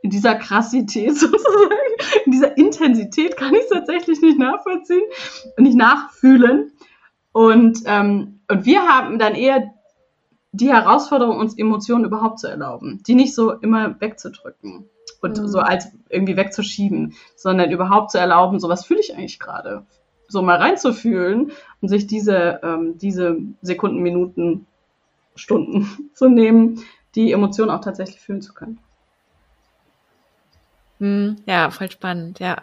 in 0.02 0.10
dieser 0.10 0.34
Krassität 0.34 1.16
sozusagen, 1.18 1.96
in 2.26 2.32
dieser 2.32 2.56
Intensität 2.56 3.36
kann 3.36 3.54
ich 3.54 3.62
es 3.62 3.68
tatsächlich 3.68 4.20
nicht 4.20 4.38
nachvollziehen 4.38 5.02
und 5.56 5.64
nicht 5.64 5.76
nachfühlen. 5.76 6.72
Und, 7.32 7.80
ähm, 7.86 8.40
und 8.48 8.64
wir 8.64 8.82
haben 8.82 9.18
dann 9.18 9.34
eher 9.34 9.72
die 10.52 10.70
Herausforderung, 10.70 11.38
uns 11.38 11.56
Emotionen 11.56 12.04
überhaupt 12.04 12.38
zu 12.38 12.46
erlauben, 12.46 13.02
die 13.06 13.14
nicht 13.14 13.34
so 13.34 13.52
immer 13.52 14.00
wegzudrücken 14.00 14.84
und 15.22 15.38
mhm. 15.38 15.48
so 15.48 15.60
als 15.60 15.88
irgendwie 16.10 16.36
wegzuschieben, 16.36 17.14
sondern 17.36 17.70
überhaupt 17.70 18.10
zu 18.10 18.18
erlauben, 18.18 18.60
so 18.60 18.68
was 18.68 18.84
fühle 18.84 19.00
ich 19.00 19.14
eigentlich 19.14 19.40
gerade, 19.40 19.84
so 20.28 20.42
mal 20.42 20.58
reinzufühlen 20.58 21.52
und 21.80 21.88
sich 21.88 22.06
diese, 22.06 22.60
ähm, 22.62 22.98
diese 22.98 23.38
Sekunden, 23.62 24.02
Minuten, 24.02 24.66
Stunden 25.34 26.10
zu 26.14 26.28
nehmen, 26.28 26.84
die 27.14 27.32
Emotionen 27.32 27.70
auch 27.70 27.80
tatsächlich 27.80 28.20
fühlen 28.20 28.42
zu 28.42 28.52
können. 28.52 28.78
Hm, 30.98 31.36
ja, 31.46 31.70
voll 31.70 31.90
spannend, 31.90 32.38
ja. 32.38 32.56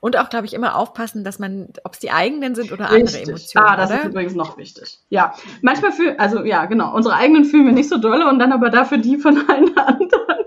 Und 0.00 0.16
auch, 0.18 0.28
glaube 0.28 0.46
ich, 0.46 0.54
immer 0.54 0.76
aufpassen, 0.76 1.24
dass 1.24 1.38
man, 1.38 1.68
ob 1.84 1.94
es 1.94 2.00
die 2.00 2.10
eigenen 2.10 2.54
sind 2.54 2.72
oder 2.72 2.90
Richtig. 2.90 3.20
andere 3.20 3.30
Emotionen. 3.30 3.66
Ah, 3.66 3.76
das 3.76 3.90
oder? 3.90 4.00
ist 4.00 4.06
übrigens 4.06 4.34
noch 4.34 4.56
wichtig. 4.58 5.00
Ja, 5.08 5.34
manchmal 5.62 5.92
fühlen, 5.92 6.18
also 6.18 6.44
ja, 6.44 6.66
genau, 6.66 6.94
unsere 6.94 7.14
eigenen 7.14 7.44
fühlen 7.44 7.66
wir 7.66 7.72
nicht 7.72 7.88
so 7.88 7.98
dolle 7.98 8.28
und 8.28 8.38
dann 8.38 8.52
aber 8.52 8.70
dafür 8.70 8.98
die 8.98 9.18
von 9.18 9.36
allen 9.48 9.76
anderen. 9.76 10.44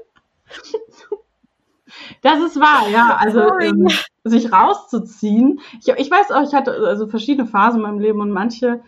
Das 2.21 2.39
ist 2.41 2.59
wahr, 2.59 2.89
ja. 2.89 3.17
Also 3.19 3.57
ähm, 3.59 3.87
sich 4.23 4.51
rauszuziehen. 4.51 5.61
Ich, 5.79 5.87
ich 5.87 6.11
weiß 6.11 6.31
auch, 6.31 6.43
ich 6.43 6.53
hatte 6.53 6.71
also 6.71 7.07
verschiedene 7.07 7.47
Phasen 7.47 7.79
in 7.79 7.83
meinem 7.83 7.99
Leben 7.99 8.21
und 8.21 8.31
manche 8.31 8.81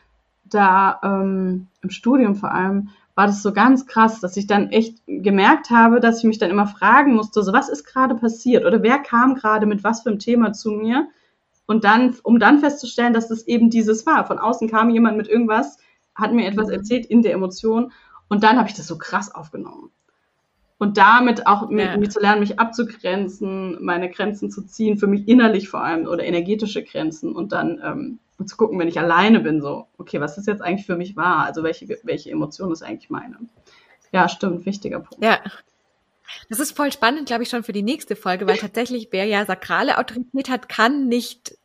da 0.43 0.99
ähm, 1.03 1.67
im 1.81 1.89
Studium 1.89 2.35
vor 2.35 2.51
allem, 2.51 2.89
war 3.15 3.28
das 3.28 3.43
so 3.43 3.54
ganz 3.54 3.86
krass, 3.86 4.19
dass 4.19 4.38
ich 4.38 4.47
dann 4.47 4.69
echt 4.69 5.00
gemerkt 5.06 5.69
habe, 5.69 6.00
dass 6.00 6.19
ich 6.19 6.24
mich 6.24 6.38
dann 6.38 6.50
immer 6.50 6.67
fragen 6.67 7.15
musste, 7.15 7.43
so 7.43 7.54
was 7.54 7.69
ist 7.69 7.84
gerade 7.84 8.15
passiert 8.15 8.65
oder 8.65 8.84
wer 8.84 9.00
kam 9.00 9.36
gerade 9.36 9.65
mit 9.65 9.84
was 9.84 10.04
für 10.04 10.10
einem 10.10 10.19
Thema 10.19 10.54
zu 10.54 10.71
mir 10.71 11.08
und 11.65 11.84
dann, 11.84 12.15
um 12.24 12.39
dann 12.39 12.60
festzustellen, 12.60 13.13
dass 13.13 13.28
das 13.28 13.47
eben 13.47 13.69
dieses 13.69 14.06
war. 14.06 14.26
Von 14.26 14.39
außen 14.39 14.69
kam 14.69 14.89
jemand 14.89 15.17
mit 15.17 15.28
irgendwas, 15.28 15.78
hat 16.15 16.34
mir 16.34 16.47
etwas 16.47 16.67
mhm. 16.67 16.74
erzählt 16.74 17.06
in 17.06 17.21
der 17.21 17.34
Emotion 17.34 17.91
und 18.28 18.43
dann 18.43 18.58
habe 18.58 18.69
ich 18.69 18.76
das 18.76 18.88
so 18.88 18.97
krass 18.97 19.34
aufgenommen. 19.34 19.91
Und 20.81 20.97
damit 20.97 21.45
auch 21.45 21.69
ja. 21.69 21.95
mir 21.95 22.09
zu 22.09 22.19
lernen, 22.19 22.39
mich 22.39 22.57
abzugrenzen, 22.59 23.77
meine 23.83 24.09
Grenzen 24.09 24.49
zu 24.49 24.63
ziehen, 24.63 24.97
für 24.97 25.05
mich 25.05 25.27
innerlich 25.27 25.69
vor 25.69 25.83
allem 25.83 26.07
oder 26.07 26.23
energetische 26.23 26.83
Grenzen 26.83 27.35
und 27.35 27.51
dann 27.51 27.79
ähm, 27.85 28.47
zu 28.47 28.57
gucken, 28.57 28.79
wenn 28.79 28.87
ich 28.87 28.97
alleine 28.97 29.41
bin, 29.41 29.61
so, 29.61 29.85
okay, 29.99 30.19
was 30.19 30.39
ist 30.39 30.47
jetzt 30.47 30.63
eigentlich 30.63 30.87
für 30.87 30.97
mich 30.97 31.15
wahr? 31.15 31.45
Also 31.45 31.61
welche, 31.61 31.87
welche 32.01 32.31
Emotion 32.31 32.71
ist 32.71 32.81
eigentlich 32.81 33.11
meine? 33.11 33.37
Ja, 34.11 34.27
stimmt, 34.27 34.65
wichtiger 34.65 35.01
Punkt. 35.01 35.23
Ja. 35.23 35.37
Das 36.49 36.59
ist 36.59 36.75
voll 36.75 36.91
spannend, 36.91 37.27
glaube 37.27 37.43
ich, 37.43 37.49
schon 37.49 37.61
für 37.61 37.73
die 37.73 37.83
nächste 37.83 38.15
Folge, 38.15 38.47
weil 38.47 38.57
tatsächlich, 38.57 39.09
wer 39.11 39.25
ja 39.25 39.45
sakrale 39.45 39.99
Autorität 39.99 40.49
hat, 40.49 40.67
kann 40.67 41.07
nicht 41.07 41.59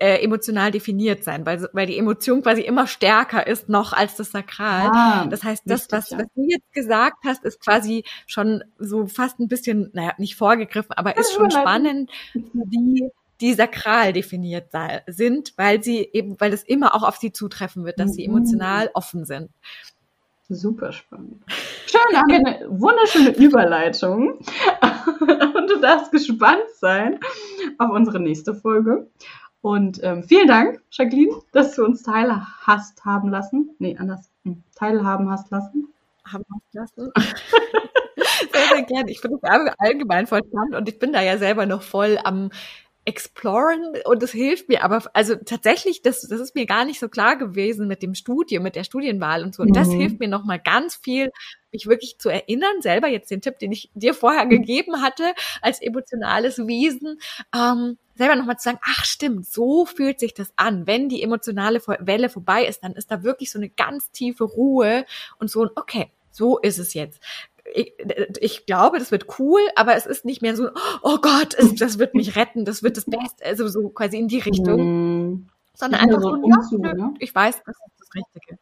äh, 0.00 0.22
emotional 0.22 0.70
definiert 0.70 1.24
sein, 1.24 1.46
weil, 1.46 1.68
weil 1.72 1.86
die 1.86 1.98
Emotion 1.98 2.42
quasi 2.42 2.62
immer 2.62 2.86
stärker 2.86 3.46
ist 3.46 3.68
noch 3.68 3.92
als 3.92 4.16
das 4.16 4.30
Sakral. 4.30 4.90
Ah, 4.92 5.26
das 5.26 5.44
heißt, 5.44 5.62
das, 5.66 5.88
was, 5.90 6.12
was 6.12 6.26
du 6.34 6.44
jetzt 6.48 6.72
gesagt 6.72 7.18
hast, 7.24 7.44
ist 7.44 7.60
quasi 7.60 8.04
schon 8.26 8.64
so 8.78 9.06
fast 9.06 9.38
ein 9.40 9.48
bisschen, 9.48 9.90
naja, 9.92 10.12
nicht 10.18 10.36
vorgegriffen, 10.36 10.92
aber 10.92 11.16
ist 11.16 11.32
schon 11.32 11.50
spannend, 11.50 12.10
wie 12.34 13.10
die 13.40 13.54
sakral 13.54 14.12
definiert 14.12 14.70
sind, 15.08 15.52
weil 15.56 15.82
sie 15.82 16.08
eben, 16.12 16.40
weil 16.40 16.52
es 16.52 16.62
immer 16.62 16.94
auch 16.94 17.02
auf 17.02 17.16
sie 17.16 17.32
zutreffen 17.32 17.84
wird, 17.84 17.98
dass 17.98 18.14
sie 18.14 18.26
mhm. 18.26 18.36
emotional 18.36 18.90
offen 18.94 19.24
sind. 19.24 19.50
Super 20.48 20.92
spannend. 20.92 21.42
Schön, 21.86 22.16
haben 22.16 22.28
wir 22.28 22.36
eine 22.36 22.66
wunderschöne 22.68 23.30
Überleitung. 23.36 24.38
Und 25.20 25.70
du 25.70 25.80
darfst 25.80 26.12
gespannt 26.12 26.64
sein 26.78 27.20
auf 27.78 27.90
unsere 27.90 28.20
nächste 28.20 28.54
Folge. 28.54 29.10
Und 29.62 30.02
ähm, 30.02 30.24
vielen 30.24 30.48
Dank, 30.48 30.82
Jacqueline, 30.90 31.32
dass 31.52 31.76
du 31.76 31.84
uns 31.84 32.02
Teile 32.02 32.42
hast 32.62 33.04
haben 33.04 33.30
lassen. 33.30 33.70
Nee, 33.78 33.96
anders. 33.96 34.28
Hm, 34.44 34.64
teilhaben 34.74 35.30
hast 35.30 35.50
lassen. 35.52 35.88
Haben 36.24 36.44
hast 36.52 36.74
lassen. 36.74 37.12
sehr, 38.52 38.68
sehr 38.74 38.82
gerne. 38.82 39.10
Ich 39.10 39.20
finde 39.20 39.38
es 39.40 39.74
allgemein 39.78 40.26
voll 40.26 40.42
spannend 40.44 40.74
und 40.74 40.88
ich 40.88 40.98
bin 40.98 41.12
da 41.12 41.22
ja 41.22 41.38
selber 41.38 41.66
noch 41.66 41.82
voll 41.82 42.18
am 42.24 42.50
exploren 43.04 43.94
und 44.04 44.22
das 44.22 44.30
hilft 44.30 44.68
mir 44.68 44.84
aber 44.84 45.02
also 45.12 45.34
tatsächlich 45.34 46.02
das 46.02 46.20
das 46.20 46.38
ist 46.38 46.54
mir 46.54 46.66
gar 46.66 46.84
nicht 46.84 47.00
so 47.00 47.08
klar 47.08 47.34
gewesen 47.36 47.88
mit 47.88 48.00
dem 48.00 48.14
Studium 48.14 48.62
mit 48.62 48.76
der 48.76 48.84
Studienwahl 48.84 49.42
und 49.42 49.56
so 49.56 49.64
und 49.64 49.70
mhm. 49.70 49.74
das 49.74 49.90
hilft 49.90 50.20
mir 50.20 50.28
noch 50.28 50.44
mal 50.44 50.60
ganz 50.60 50.94
viel 50.94 51.32
mich 51.72 51.86
wirklich 51.86 52.18
zu 52.18 52.28
erinnern 52.28 52.80
selber 52.80 53.08
jetzt 53.08 53.30
den 53.30 53.40
Tipp 53.40 53.58
den 53.58 53.72
ich 53.72 53.90
dir 53.94 54.14
vorher 54.14 54.46
gegeben 54.46 55.02
hatte 55.02 55.34
als 55.60 55.80
emotionales 55.80 56.58
Wesen 56.66 57.18
ähm, 57.54 57.98
selber 58.14 58.36
noch 58.36 58.44
mal 58.44 58.56
zu 58.56 58.64
sagen 58.64 58.80
ach 58.82 59.04
stimmt 59.04 59.46
so 59.46 59.86
fühlt 59.86 60.20
sich 60.20 60.34
das 60.34 60.52
an 60.56 60.86
wenn 60.86 61.08
die 61.08 61.22
emotionale 61.22 61.80
Welle 62.00 62.28
vorbei 62.28 62.64
ist 62.66 62.84
dann 62.84 62.92
ist 62.92 63.10
da 63.10 63.22
wirklich 63.22 63.50
so 63.50 63.58
eine 63.58 63.68
ganz 63.68 64.10
tiefe 64.10 64.44
Ruhe 64.44 65.04
und 65.38 65.50
so 65.50 65.62
ein 65.62 65.70
okay 65.76 66.10
so 66.30 66.58
ist 66.58 66.78
es 66.78 66.94
jetzt 66.94 67.20
ich, 67.74 67.94
ich, 68.40 68.66
glaube, 68.66 68.98
das 68.98 69.12
wird 69.12 69.38
cool, 69.38 69.60
aber 69.76 69.94
es 69.94 70.06
ist 70.06 70.24
nicht 70.24 70.42
mehr 70.42 70.56
so, 70.56 70.70
oh 71.02 71.18
Gott, 71.18 71.54
es, 71.54 71.74
das 71.76 71.98
wird 71.98 72.14
mich 72.14 72.36
retten, 72.36 72.64
das 72.64 72.82
wird 72.82 72.96
das 72.96 73.04
Beste, 73.04 73.44
also 73.44 73.68
so 73.68 73.88
quasi 73.88 74.18
in 74.18 74.28
die 74.28 74.40
Richtung. 74.40 74.80
Mhm. 74.80 75.48
Sondern 75.74 76.00
einfach 76.00 76.20
so, 76.20 76.36
ja, 76.84 76.94
ne? 76.94 77.14
ich 77.18 77.34
weiß, 77.34 77.62
das 77.64 77.76
ist 77.76 78.00
das 78.00 78.08
Richtige. 78.14 78.58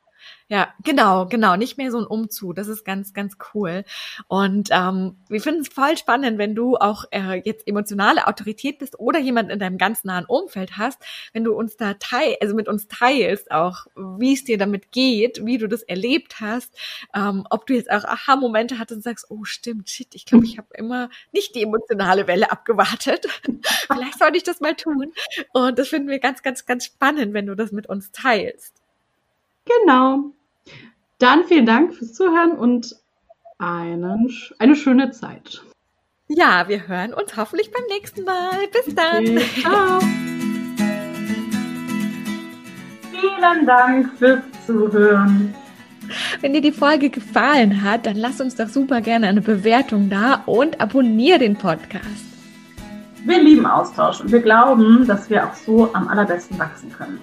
Ja, 0.50 0.74
genau, 0.82 1.26
genau. 1.26 1.54
Nicht 1.54 1.78
mehr 1.78 1.92
so 1.92 1.98
ein 1.98 2.06
Umzug. 2.06 2.56
Das 2.56 2.66
ist 2.66 2.84
ganz, 2.84 3.14
ganz 3.14 3.36
cool. 3.54 3.84
Und 4.26 4.68
ähm, 4.72 5.16
wir 5.28 5.40
finden 5.40 5.60
es 5.60 5.68
voll 5.68 5.96
spannend, 5.96 6.38
wenn 6.38 6.56
du 6.56 6.76
auch 6.76 7.04
äh, 7.12 7.40
jetzt 7.44 7.68
emotionale 7.68 8.26
Autorität 8.26 8.80
bist 8.80 8.98
oder 8.98 9.20
jemand 9.20 9.52
in 9.52 9.60
deinem 9.60 9.78
ganz 9.78 10.02
nahen 10.02 10.24
Umfeld 10.24 10.76
hast, 10.76 10.98
wenn 11.32 11.44
du 11.44 11.54
uns 11.54 11.76
da 11.76 11.94
teil, 11.94 12.36
also 12.40 12.56
mit 12.56 12.66
uns 12.66 12.88
teilst, 12.88 13.52
auch 13.52 13.86
wie 13.94 14.32
es 14.32 14.42
dir 14.42 14.58
damit 14.58 14.90
geht, 14.90 15.46
wie 15.46 15.56
du 15.56 15.68
das 15.68 15.82
erlebt 15.82 16.40
hast, 16.40 16.76
ähm, 17.14 17.46
ob 17.48 17.68
du 17.68 17.74
jetzt 17.74 17.92
auch 17.92 18.02
Aha-Momente 18.02 18.80
hattest 18.80 18.96
und 18.96 19.02
sagst, 19.04 19.26
oh 19.28 19.44
stimmt, 19.44 19.88
shit, 19.88 20.16
ich 20.16 20.26
glaube, 20.26 20.46
ich 20.46 20.58
habe 20.58 20.68
immer 20.74 21.10
nicht 21.30 21.54
die 21.54 21.62
emotionale 21.62 22.26
Welle 22.26 22.50
abgewartet. 22.50 23.28
Vielleicht 23.86 24.18
sollte 24.18 24.36
ich 24.36 24.42
das 24.42 24.60
mal 24.60 24.74
tun. 24.74 25.12
Und 25.52 25.78
das 25.78 25.86
finden 25.86 26.08
wir 26.08 26.18
ganz, 26.18 26.42
ganz, 26.42 26.66
ganz 26.66 26.86
spannend, 26.86 27.34
wenn 27.34 27.46
du 27.46 27.54
das 27.54 27.70
mit 27.70 27.88
uns 27.88 28.10
teilst. 28.10 28.79
Genau. 29.78 30.32
Dann 31.18 31.44
vielen 31.44 31.66
Dank 31.66 31.94
fürs 31.94 32.14
Zuhören 32.14 32.52
und 32.52 32.96
einen, 33.58 34.32
eine 34.58 34.74
schöne 34.74 35.10
Zeit. 35.10 35.62
Ja, 36.28 36.68
wir 36.68 36.86
hören 36.88 37.12
uns 37.12 37.36
hoffentlich 37.36 37.70
beim 37.72 37.84
nächsten 37.88 38.24
Mal. 38.24 38.68
Bis 38.72 38.94
dann. 38.94 39.36
Okay, 39.36 39.60
ciao. 39.60 39.98
Vielen 43.10 43.66
Dank 43.66 44.10
fürs 44.16 44.42
Zuhören. 44.66 45.54
Wenn 46.40 46.54
dir 46.54 46.60
die 46.60 46.72
Folge 46.72 47.10
gefallen 47.10 47.82
hat, 47.82 48.06
dann 48.06 48.16
lass 48.16 48.40
uns 48.40 48.56
doch 48.56 48.68
super 48.68 49.00
gerne 49.00 49.28
eine 49.28 49.42
Bewertung 49.42 50.08
da 50.08 50.42
und 50.46 50.80
abonniere 50.80 51.38
den 51.38 51.56
Podcast. 51.56 52.24
Wir 53.24 53.42
lieben 53.42 53.66
Austausch 53.66 54.20
und 54.20 54.32
wir 54.32 54.40
glauben, 54.40 55.06
dass 55.06 55.28
wir 55.28 55.46
auch 55.46 55.54
so 55.54 55.92
am 55.92 56.08
allerbesten 56.08 56.58
wachsen 56.58 56.90
können. 56.90 57.20